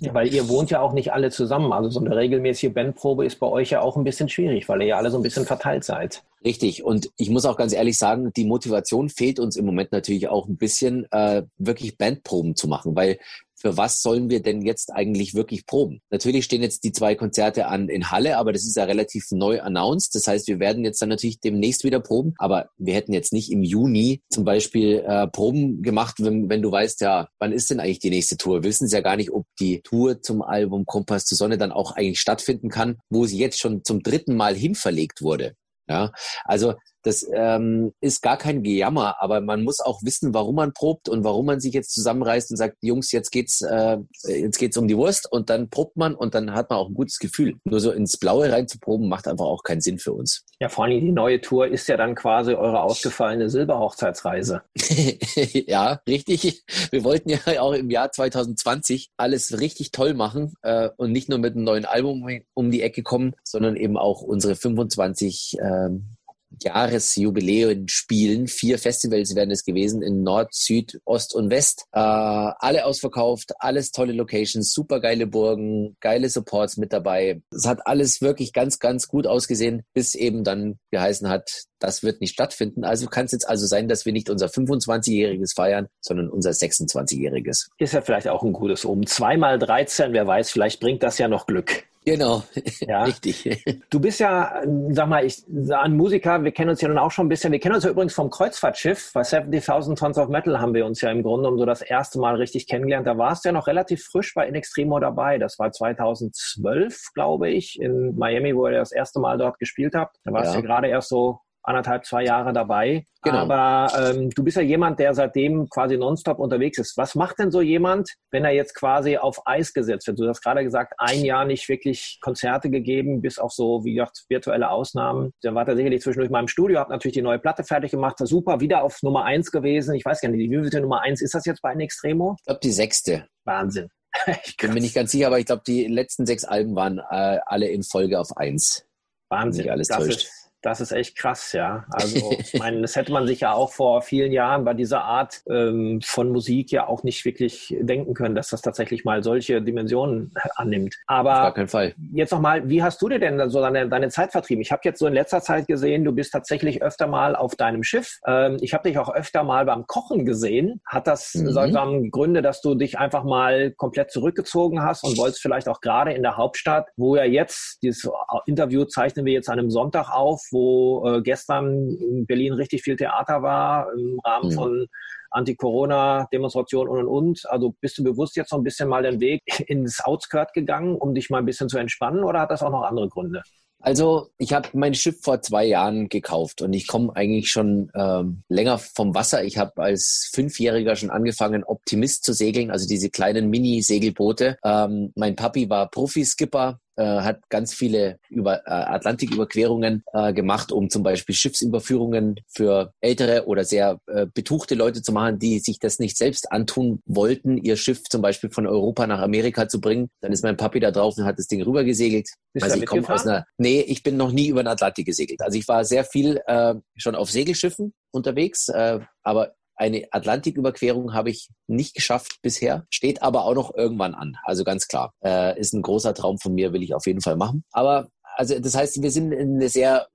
Ja, 0.00 0.14
weil 0.14 0.32
ihr 0.32 0.48
wohnt 0.48 0.70
ja 0.70 0.80
auch 0.80 0.92
nicht 0.92 1.12
alle 1.12 1.30
zusammen. 1.30 1.72
Also 1.72 1.90
so 1.90 2.00
eine 2.00 2.16
regelmäßige 2.16 2.72
Bandprobe 2.72 3.24
ist 3.24 3.40
bei 3.40 3.46
euch 3.46 3.70
ja 3.70 3.80
auch 3.80 3.96
ein 3.96 4.04
bisschen 4.04 4.28
schwierig, 4.28 4.68
weil 4.68 4.82
ihr 4.82 4.88
ja 4.88 4.96
alle 4.96 5.10
so 5.10 5.18
ein 5.18 5.22
bisschen 5.22 5.46
verteilt 5.46 5.84
seid. 5.84 6.22
Richtig. 6.44 6.84
Und 6.84 7.10
ich 7.16 7.30
muss 7.30 7.44
auch 7.44 7.56
ganz 7.56 7.72
ehrlich 7.72 7.98
sagen, 7.98 8.32
die 8.36 8.44
Motivation 8.44 9.08
fehlt 9.08 9.38
uns 9.38 9.56
im 9.56 9.64
Moment 9.64 9.92
natürlich 9.92 10.28
auch 10.28 10.48
ein 10.48 10.56
bisschen, 10.56 11.06
äh, 11.10 11.42
wirklich 11.58 11.98
Bandproben 11.98 12.56
zu 12.56 12.68
machen, 12.68 12.94
weil 12.96 13.18
für 13.62 13.76
was 13.76 14.02
sollen 14.02 14.28
wir 14.28 14.42
denn 14.42 14.60
jetzt 14.60 14.92
eigentlich 14.92 15.34
wirklich 15.34 15.66
proben? 15.66 16.00
Natürlich 16.10 16.44
stehen 16.44 16.62
jetzt 16.62 16.82
die 16.82 16.90
zwei 16.90 17.14
Konzerte 17.14 17.66
an 17.68 17.88
in 17.88 18.10
Halle, 18.10 18.36
aber 18.36 18.52
das 18.52 18.64
ist 18.64 18.76
ja 18.76 18.82
relativ 18.82 19.30
neu 19.30 19.62
announced. 19.62 20.16
Das 20.16 20.26
heißt, 20.26 20.48
wir 20.48 20.58
werden 20.58 20.84
jetzt 20.84 21.00
dann 21.00 21.08
natürlich 21.08 21.38
demnächst 21.38 21.84
wieder 21.84 22.00
proben, 22.00 22.34
aber 22.38 22.70
wir 22.76 22.94
hätten 22.94 23.12
jetzt 23.12 23.32
nicht 23.32 23.52
im 23.52 23.62
Juni 23.62 24.20
zum 24.30 24.44
Beispiel 24.44 25.04
äh, 25.06 25.28
Proben 25.28 25.80
gemacht, 25.80 26.16
wenn, 26.18 26.50
wenn 26.50 26.60
du 26.60 26.72
weißt, 26.72 27.02
ja, 27.02 27.28
wann 27.38 27.52
ist 27.52 27.70
denn 27.70 27.78
eigentlich 27.78 28.00
die 28.00 28.10
nächste 28.10 28.36
Tour? 28.36 28.62
Wir 28.62 28.70
wissen 28.70 28.86
es 28.86 28.92
ja 28.92 29.00
gar 29.00 29.16
nicht, 29.16 29.30
ob 29.30 29.46
die 29.60 29.80
Tour 29.82 30.20
zum 30.20 30.42
Album 30.42 30.84
Kompass 30.84 31.24
zur 31.24 31.38
Sonne 31.38 31.56
dann 31.56 31.70
auch 31.70 31.92
eigentlich 31.92 32.18
stattfinden 32.18 32.68
kann, 32.68 32.98
wo 33.10 33.26
sie 33.26 33.38
jetzt 33.38 33.60
schon 33.60 33.84
zum 33.84 34.02
dritten 34.02 34.34
Mal 34.34 34.56
hinverlegt 34.56 35.22
wurde. 35.22 35.54
Ja, 35.88 36.12
also 36.44 36.74
das 37.02 37.26
ähm, 37.32 37.92
ist 38.00 38.22
gar 38.22 38.36
kein 38.36 38.62
Gejammer, 38.62 39.16
aber 39.20 39.40
man 39.40 39.62
muss 39.62 39.80
auch 39.80 40.02
wissen, 40.02 40.34
warum 40.34 40.56
man 40.56 40.72
probt 40.72 41.08
und 41.08 41.24
warum 41.24 41.46
man 41.46 41.60
sich 41.60 41.74
jetzt 41.74 41.94
zusammenreißt 41.94 42.50
und 42.50 42.56
sagt, 42.56 42.76
Jungs, 42.80 43.12
jetzt 43.12 43.30
geht's, 43.30 43.62
äh, 43.62 43.98
jetzt 44.24 44.58
geht's 44.58 44.76
um 44.76 44.88
die 44.88 44.96
Wurst 44.96 45.30
und 45.30 45.50
dann 45.50 45.68
probt 45.70 45.96
man 45.96 46.14
und 46.14 46.34
dann 46.34 46.54
hat 46.54 46.70
man 46.70 46.78
auch 46.78 46.88
ein 46.88 46.94
gutes 46.94 47.18
Gefühl. 47.18 47.56
Nur 47.64 47.80
so 47.80 47.90
ins 47.90 48.16
Blaue 48.16 48.50
rein 48.50 48.68
zu 48.68 48.78
proben 48.78 49.08
macht 49.08 49.26
einfach 49.26 49.46
auch 49.46 49.62
keinen 49.62 49.80
Sinn 49.80 49.98
für 49.98 50.12
uns. 50.12 50.44
Ja, 50.60 50.68
vor 50.68 50.84
allem 50.84 51.00
die 51.00 51.12
neue 51.12 51.40
Tour 51.40 51.66
ist 51.66 51.88
ja 51.88 51.96
dann 51.96 52.14
quasi 52.14 52.54
eure 52.54 52.82
ausgefallene 52.82 53.50
Silberhochzeitsreise. 53.50 54.62
ja, 55.66 56.00
richtig. 56.06 56.64
Wir 56.90 57.04
wollten 57.04 57.30
ja 57.30 57.38
auch 57.60 57.72
im 57.72 57.90
Jahr 57.90 58.12
2020 58.12 59.10
alles 59.16 59.60
richtig 59.60 59.90
toll 59.90 60.14
machen 60.14 60.54
äh, 60.62 60.88
und 60.96 61.12
nicht 61.12 61.28
nur 61.28 61.38
mit 61.38 61.54
einem 61.54 61.64
neuen 61.64 61.84
Album 61.84 62.28
um 62.54 62.70
die 62.70 62.82
Ecke 62.82 63.02
kommen, 63.02 63.34
sondern 63.42 63.76
eben 63.76 63.96
auch 63.96 64.22
unsere 64.22 64.54
25 64.54 65.56
ähm, 65.60 66.16
Jahresjubiläen 66.62 67.88
spielen. 67.88 68.48
Vier 68.48 68.78
Festivals 68.78 69.34
werden 69.34 69.50
es 69.50 69.64
gewesen 69.64 70.02
in 70.02 70.22
Nord, 70.22 70.54
Süd, 70.54 71.00
Ost 71.04 71.34
und 71.34 71.50
West. 71.50 71.84
Äh, 71.92 72.00
alle 72.00 72.84
ausverkauft, 72.84 73.52
alles 73.58 73.90
tolle 73.90 74.12
Locations, 74.12 74.72
super 74.72 75.00
geile 75.00 75.26
Burgen, 75.26 75.96
geile 76.00 76.28
Supports 76.28 76.76
mit 76.76 76.92
dabei. 76.92 77.42
Es 77.54 77.66
hat 77.66 77.86
alles 77.86 78.20
wirklich 78.20 78.52
ganz, 78.52 78.78
ganz 78.78 79.08
gut 79.08 79.26
ausgesehen, 79.26 79.82
bis 79.94 80.14
eben 80.14 80.44
dann 80.44 80.78
geheißen 80.90 81.28
hat, 81.28 81.64
das 81.82 82.02
wird 82.02 82.20
nicht 82.20 82.32
stattfinden. 82.32 82.84
Also 82.84 83.06
kann 83.06 83.26
es 83.26 83.32
jetzt 83.32 83.48
also 83.48 83.66
sein, 83.66 83.88
dass 83.88 84.06
wir 84.06 84.12
nicht 84.12 84.30
unser 84.30 84.46
25-jähriges 84.46 85.54
feiern, 85.54 85.88
sondern 86.00 86.30
unser 86.30 86.50
26-jähriges. 86.50 87.68
Ist 87.78 87.94
ja 87.94 88.00
vielleicht 88.00 88.28
auch 88.28 88.42
ein 88.42 88.52
gutes 88.52 88.84
Um. 88.84 89.06
Zweimal 89.06 89.58
13, 89.58 90.12
wer 90.12 90.26
weiß, 90.26 90.50
vielleicht 90.50 90.80
bringt 90.80 91.02
das 91.02 91.18
ja 91.18 91.28
noch 91.28 91.46
Glück. 91.46 91.84
Genau, 92.04 92.42
ja. 92.80 93.02
richtig. 93.04 93.64
Du 93.88 94.00
bist 94.00 94.18
ja, 94.18 94.62
sag 94.90 95.08
mal, 95.08 95.24
ich, 95.24 95.44
ein 95.70 95.96
Musiker, 95.96 96.42
wir 96.42 96.50
kennen 96.50 96.70
uns 96.70 96.80
ja 96.80 96.88
nun 96.88 96.98
auch 96.98 97.12
schon 97.12 97.26
ein 97.26 97.28
bisschen. 97.28 97.52
Wir 97.52 97.60
kennen 97.60 97.76
uns 97.76 97.84
ja 97.84 97.90
übrigens 97.90 98.14
vom 98.14 98.28
Kreuzfahrtschiff. 98.28 99.12
Bei 99.14 99.22
70.000 99.22 99.96
Tons 99.96 100.18
of 100.18 100.28
Metal 100.28 100.60
haben 100.60 100.74
wir 100.74 100.84
uns 100.84 101.00
ja 101.00 101.10
im 101.10 101.22
Grunde 101.22 101.48
um 101.48 101.58
so 101.58 101.64
das 101.64 101.80
erste 101.80 102.18
Mal 102.18 102.34
richtig 102.34 102.66
kennengelernt. 102.66 103.06
Da 103.06 103.18
warst 103.18 103.44
du 103.44 103.50
ja 103.50 103.52
noch 103.52 103.68
relativ 103.68 104.04
frisch 104.04 104.34
bei 104.34 104.48
In 104.48 104.56
Extremo 104.56 104.98
dabei. 104.98 105.38
Das 105.38 105.58
war 105.60 105.70
2012, 105.70 107.12
glaube 107.14 107.50
ich, 107.50 107.80
in 107.80 108.16
Miami, 108.16 108.56
wo 108.56 108.66
ihr 108.66 108.78
das 108.78 108.90
erste 108.90 109.20
Mal 109.20 109.38
dort 109.38 109.58
gespielt 109.60 109.94
habt. 109.94 110.16
Da 110.24 110.32
warst 110.32 110.54
ja. 110.54 110.60
du 110.60 110.66
ja 110.66 110.74
gerade 110.74 110.88
erst 110.88 111.08
so 111.08 111.38
anderthalb, 111.62 112.04
zwei 112.04 112.24
Jahre 112.24 112.52
dabei. 112.52 113.06
Genau. 113.22 113.38
Aber 113.38 113.92
ähm, 113.96 114.30
du 114.30 114.42
bist 114.42 114.56
ja 114.56 114.62
jemand, 114.62 114.98
der 114.98 115.14
seitdem 115.14 115.68
quasi 115.68 115.96
nonstop 115.96 116.40
unterwegs 116.40 116.78
ist. 116.78 116.96
Was 116.96 117.14
macht 117.14 117.38
denn 117.38 117.52
so 117.52 117.60
jemand, 117.60 118.10
wenn 118.32 118.44
er 118.44 118.50
jetzt 118.50 118.74
quasi 118.74 119.16
auf 119.16 119.46
Eis 119.46 119.72
gesetzt 119.72 120.08
wird? 120.08 120.18
Du 120.18 120.28
hast 120.28 120.42
gerade 120.42 120.64
gesagt, 120.64 120.94
ein 120.98 121.24
Jahr 121.24 121.44
nicht 121.44 121.68
wirklich 121.68 122.18
Konzerte 122.20 122.68
gegeben, 122.68 123.20
bis 123.20 123.38
auf 123.38 123.52
so, 123.52 123.84
wie 123.84 123.94
gesagt, 123.94 124.24
virtuelle 124.28 124.70
Ausnahmen. 124.70 125.32
Dann 125.42 125.54
war 125.54 125.66
er 125.68 125.76
sicherlich 125.76 126.02
zwischendurch 126.02 126.30
mal 126.30 126.40
im 126.40 126.48
Studio, 126.48 126.80
hat 126.80 126.88
natürlich 126.88 127.14
die 127.14 127.22
neue 127.22 127.38
Platte 127.38 127.62
fertig 127.62 127.92
gemacht, 127.92 128.16
super, 128.18 128.60
wieder 128.60 128.82
auf 128.82 129.02
Nummer 129.02 129.24
eins 129.24 129.52
gewesen. 129.52 129.94
Ich 129.94 130.04
weiß 130.04 130.20
gar 130.20 130.28
nicht, 130.28 130.40
wie 130.40 130.50
wievielte 130.50 130.80
Nummer 130.80 131.02
eins 131.02 131.22
ist 131.22 131.34
das 131.34 131.44
jetzt 131.44 131.62
bei 131.62 131.72
In 131.72 131.80
Extremo? 131.80 132.34
Ich 132.40 132.44
glaube, 132.44 132.60
die 132.60 132.72
sechste. 132.72 133.28
Wahnsinn. 133.44 133.88
ich 134.44 134.56
bin 134.56 134.74
mir 134.74 134.80
nicht 134.80 134.94
ganz 134.94 135.12
sicher, 135.12 135.28
aber 135.28 135.38
ich 135.38 135.46
glaube, 135.46 135.62
die 135.64 135.86
letzten 135.86 136.26
sechs 136.26 136.44
Alben 136.44 136.74
waren 136.74 136.98
äh, 136.98 137.38
alle 137.46 137.68
in 137.68 137.84
Folge 137.84 138.18
auf 138.18 138.36
eins. 138.36 138.84
Wahnsinn. 139.30 139.70
Alles 139.70 139.88
das 139.88 139.98
täuscht. 139.98 140.24
ist 140.24 140.41
das 140.62 140.80
ist 140.80 140.92
echt 140.92 141.16
krass, 141.16 141.52
ja. 141.52 141.84
Also, 141.90 142.32
ich 142.38 142.54
meine, 142.58 142.80
das 142.80 142.96
hätte 142.96 143.12
man 143.12 143.26
sich 143.26 143.40
ja 143.40 143.52
auch 143.52 143.72
vor 143.72 144.02
vielen 144.02 144.32
Jahren 144.32 144.64
bei 144.64 144.74
dieser 144.74 145.02
Art 145.02 145.42
ähm, 145.48 146.00
von 146.02 146.30
Musik 146.30 146.70
ja 146.70 146.86
auch 146.86 147.02
nicht 147.02 147.24
wirklich 147.24 147.76
denken 147.80 148.14
können, 148.14 148.34
dass 148.34 148.48
das 148.48 148.62
tatsächlich 148.62 149.04
mal 149.04 149.22
solche 149.22 149.60
Dimensionen 149.60 150.32
annimmt. 150.56 150.96
Aber 151.06 151.32
Auf 151.32 151.42
gar 151.42 151.54
keinen 151.54 151.68
Fall. 151.68 151.94
jetzt 152.12 152.30
nochmal, 152.30 152.68
wie 152.68 152.82
hast 152.82 153.02
du 153.02 153.08
dir 153.08 153.18
denn 153.18 153.50
so 153.50 153.60
deine, 153.60 153.88
deine 153.88 154.08
Zeit 154.08 154.32
vertrieben? 154.32 154.62
Ich 154.62 154.72
habe 154.72 154.82
jetzt 154.84 155.00
so 155.00 155.06
in 155.06 155.14
letzter 155.14 155.40
Zeit 155.40 155.66
gesehen, 155.66 156.04
du 156.04 156.12
bist 156.12 156.32
tatsächlich 156.32 156.82
öfter 156.82 157.06
mal 157.06 157.34
auf 157.34 157.56
deinem 157.56 157.82
Schiff. 157.82 158.18
Ähm, 158.26 158.58
ich 158.60 158.72
habe 158.72 158.88
dich 158.88 158.98
auch 158.98 159.12
öfter 159.12 159.42
mal 159.42 159.64
beim 159.64 159.86
Kochen 159.86 160.24
gesehen. 160.24 160.80
Hat 160.86 161.06
das 161.06 161.34
mhm. 161.34 161.50
solche 161.50 161.72
Gründe, 162.10 162.42
dass 162.42 162.60
du 162.60 162.74
dich 162.74 162.98
einfach 162.98 163.24
mal 163.24 163.72
komplett 163.72 164.10
zurückgezogen 164.10 164.82
hast 164.82 165.02
und 165.04 165.18
wolltest 165.18 165.42
vielleicht 165.42 165.68
auch 165.68 165.80
gerade 165.80 166.12
in 166.12 166.22
der 166.22 166.36
Hauptstadt, 166.36 166.88
wo 166.96 167.16
ja 167.16 167.24
jetzt, 167.24 167.82
dieses 167.82 168.08
Interview 168.46 168.84
zeichnen 168.84 169.26
wir 169.26 169.32
jetzt 169.32 169.48
an 169.48 169.58
einem 169.58 169.70
Sonntag 169.70 170.10
auf, 170.10 170.42
wo 170.52 171.06
äh, 171.06 171.22
gestern 171.22 171.90
in 171.96 172.26
Berlin 172.26 172.52
richtig 172.52 172.82
viel 172.82 172.96
Theater 172.96 173.42
war 173.42 173.92
im 173.92 174.20
Rahmen 174.24 174.50
mhm. 174.50 174.54
von 174.54 174.86
Anti-Corona-Demonstrationen 175.30 176.88
und 176.88 177.06
und 177.06 177.08
und. 177.08 177.50
Also 177.50 177.74
bist 177.80 177.98
du 177.98 178.04
bewusst 178.04 178.36
jetzt 178.36 178.50
so 178.50 178.56
ein 178.56 178.62
bisschen 178.62 178.88
mal 178.88 179.02
den 179.02 179.20
Weg 179.20 179.42
ins 179.66 180.00
Outskirt 180.04 180.52
gegangen, 180.52 180.96
um 180.96 181.14
dich 181.14 181.30
mal 181.30 181.38
ein 181.38 181.46
bisschen 181.46 181.68
zu 181.68 181.78
entspannen 181.78 182.24
oder 182.24 182.40
hat 182.40 182.50
das 182.50 182.62
auch 182.62 182.70
noch 182.70 182.82
andere 182.82 183.08
Gründe? 183.08 183.42
Also 183.84 184.28
ich 184.38 184.52
habe 184.52 184.68
mein 184.74 184.94
Schiff 184.94 185.20
vor 185.22 185.42
zwei 185.42 185.64
Jahren 185.64 186.08
gekauft 186.08 186.62
und 186.62 186.72
ich 186.72 186.86
komme 186.86 187.14
eigentlich 187.16 187.50
schon 187.50 187.90
ähm, 187.96 188.44
länger 188.48 188.78
vom 188.78 189.12
Wasser. 189.12 189.42
Ich 189.42 189.58
habe 189.58 189.82
als 189.82 190.30
Fünfjähriger 190.32 190.94
schon 190.94 191.10
angefangen, 191.10 191.64
Optimist 191.64 192.24
zu 192.24 192.32
segeln, 192.32 192.70
also 192.70 192.86
diese 192.86 193.10
kleinen 193.10 193.50
Mini-Segelboote. 193.50 194.56
Ähm, 194.64 195.12
mein 195.16 195.34
Papi 195.34 195.68
war 195.68 195.90
Profiskipper 195.90 196.78
äh, 196.96 197.04
hat 197.04 197.48
ganz 197.48 197.74
viele 197.74 198.18
über 198.28 198.66
äh, 198.66 198.70
Atlantiküberquerungen 198.70 200.04
äh, 200.12 200.32
gemacht, 200.32 200.72
um 200.72 200.90
zum 200.90 201.02
Beispiel 201.02 201.34
Schiffsüberführungen 201.34 202.40
für 202.48 202.92
ältere 203.00 203.46
oder 203.46 203.64
sehr 203.64 203.98
äh, 204.06 204.26
betuchte 204.26 204.74
Leute 204.74 205.02
zu 205.02 205.12
machen, 205.12 205.38
die 205.38 205.58
sich 205.58 205.78
das 205.78 205.98
nicht 205.98 206.16
selbst 206.16 206.52
antun 206.52 207.00
wollten, 207.06 207.56
ihr 207.58 207.76
Schiff 207.76 208.02
zum 208.04 208.22
Beispiel 208.22 208.50
von 208.50 208.66
Europa 208.66 209.06
nach 209.06 209.20
Amerika 209.20 209.68
zu 209.68 209.80
bringen. 209.80 210.10
Dann 210.20 210.32
ist 210.32 210.42
mein 210.42 210.56
Papi 210.56 210.80
da 210.80 210.90
drauf 210.90 211.16
und 211.16 211.24
hat 211.24 211.38
das 211.38 211.46
Ding 211.46 211.62
rübergesegelt. 211.62 212.28
Bist 212.52 212.64
also 212.64 212.76
ich 212.76 212.86
komme 212.86 213.08
aus 213.08 213.26
einer. 213.26 213.46
Nee, 213.56 213.80
ich 213.80 214.02
bin 214.02 214.16
noch 214.16 214.32
nie 214.32 214.48
über 214.48 214.62
den 214.62 214.68
Atlantik 214.68 215.06
gesegelt. 215.06 215.40
Also 215.42 215.58
ich 215.58 215.66
war 215.68 215.84
sehr 215.84 216.04
viel 216.04 216.40
äh, 216.46 216.74
schon 216.96 217.14
auf 217.14 217.30
Segelschiffen 217.30 217.94
unterwegs, 218.10 218.68
äh, 218.68 219.00
aber 219.22 219.54
eine 219.82 220.06
Atlantiküberquerung 220.12 221.12
habe 221.12 221.30
ich 221.30 221.48
nicht 221.66 221.94
geschafft 221.94 222.38
bisher, 222.40 222.86
steht 222.88 223.20
aber 223.20 223.44
auch 223.44 223.54
noch 223.54 223.74
irgendwann 223.74 224.14
an. 224.14 224.36
Also 224.44 224.62
ganz 224.62 224.86
klar, 224.86 225.12
äh, 225.24 225.58
ist 225.58 225.74
ein 225.74 225.82
großer 225.82 226.14
Traum 226.14 226.38
von 226.38 226.54
mir, 226.54 226.72
will 226.72 226.84
ich 226.84 226.94
auf 226.94 227.04
jeden 227.06 227.20
Fall 227.20 227.36
machen. 227.36 227.64
Aber 227.72 228.08
also 228.36 228.58
das 228.58 228.76
heißt, 228.76 229.02
wir 229.02 229.10
sind 229.10 229.34
eine 229.34 229.68
sehr 229.68 230.06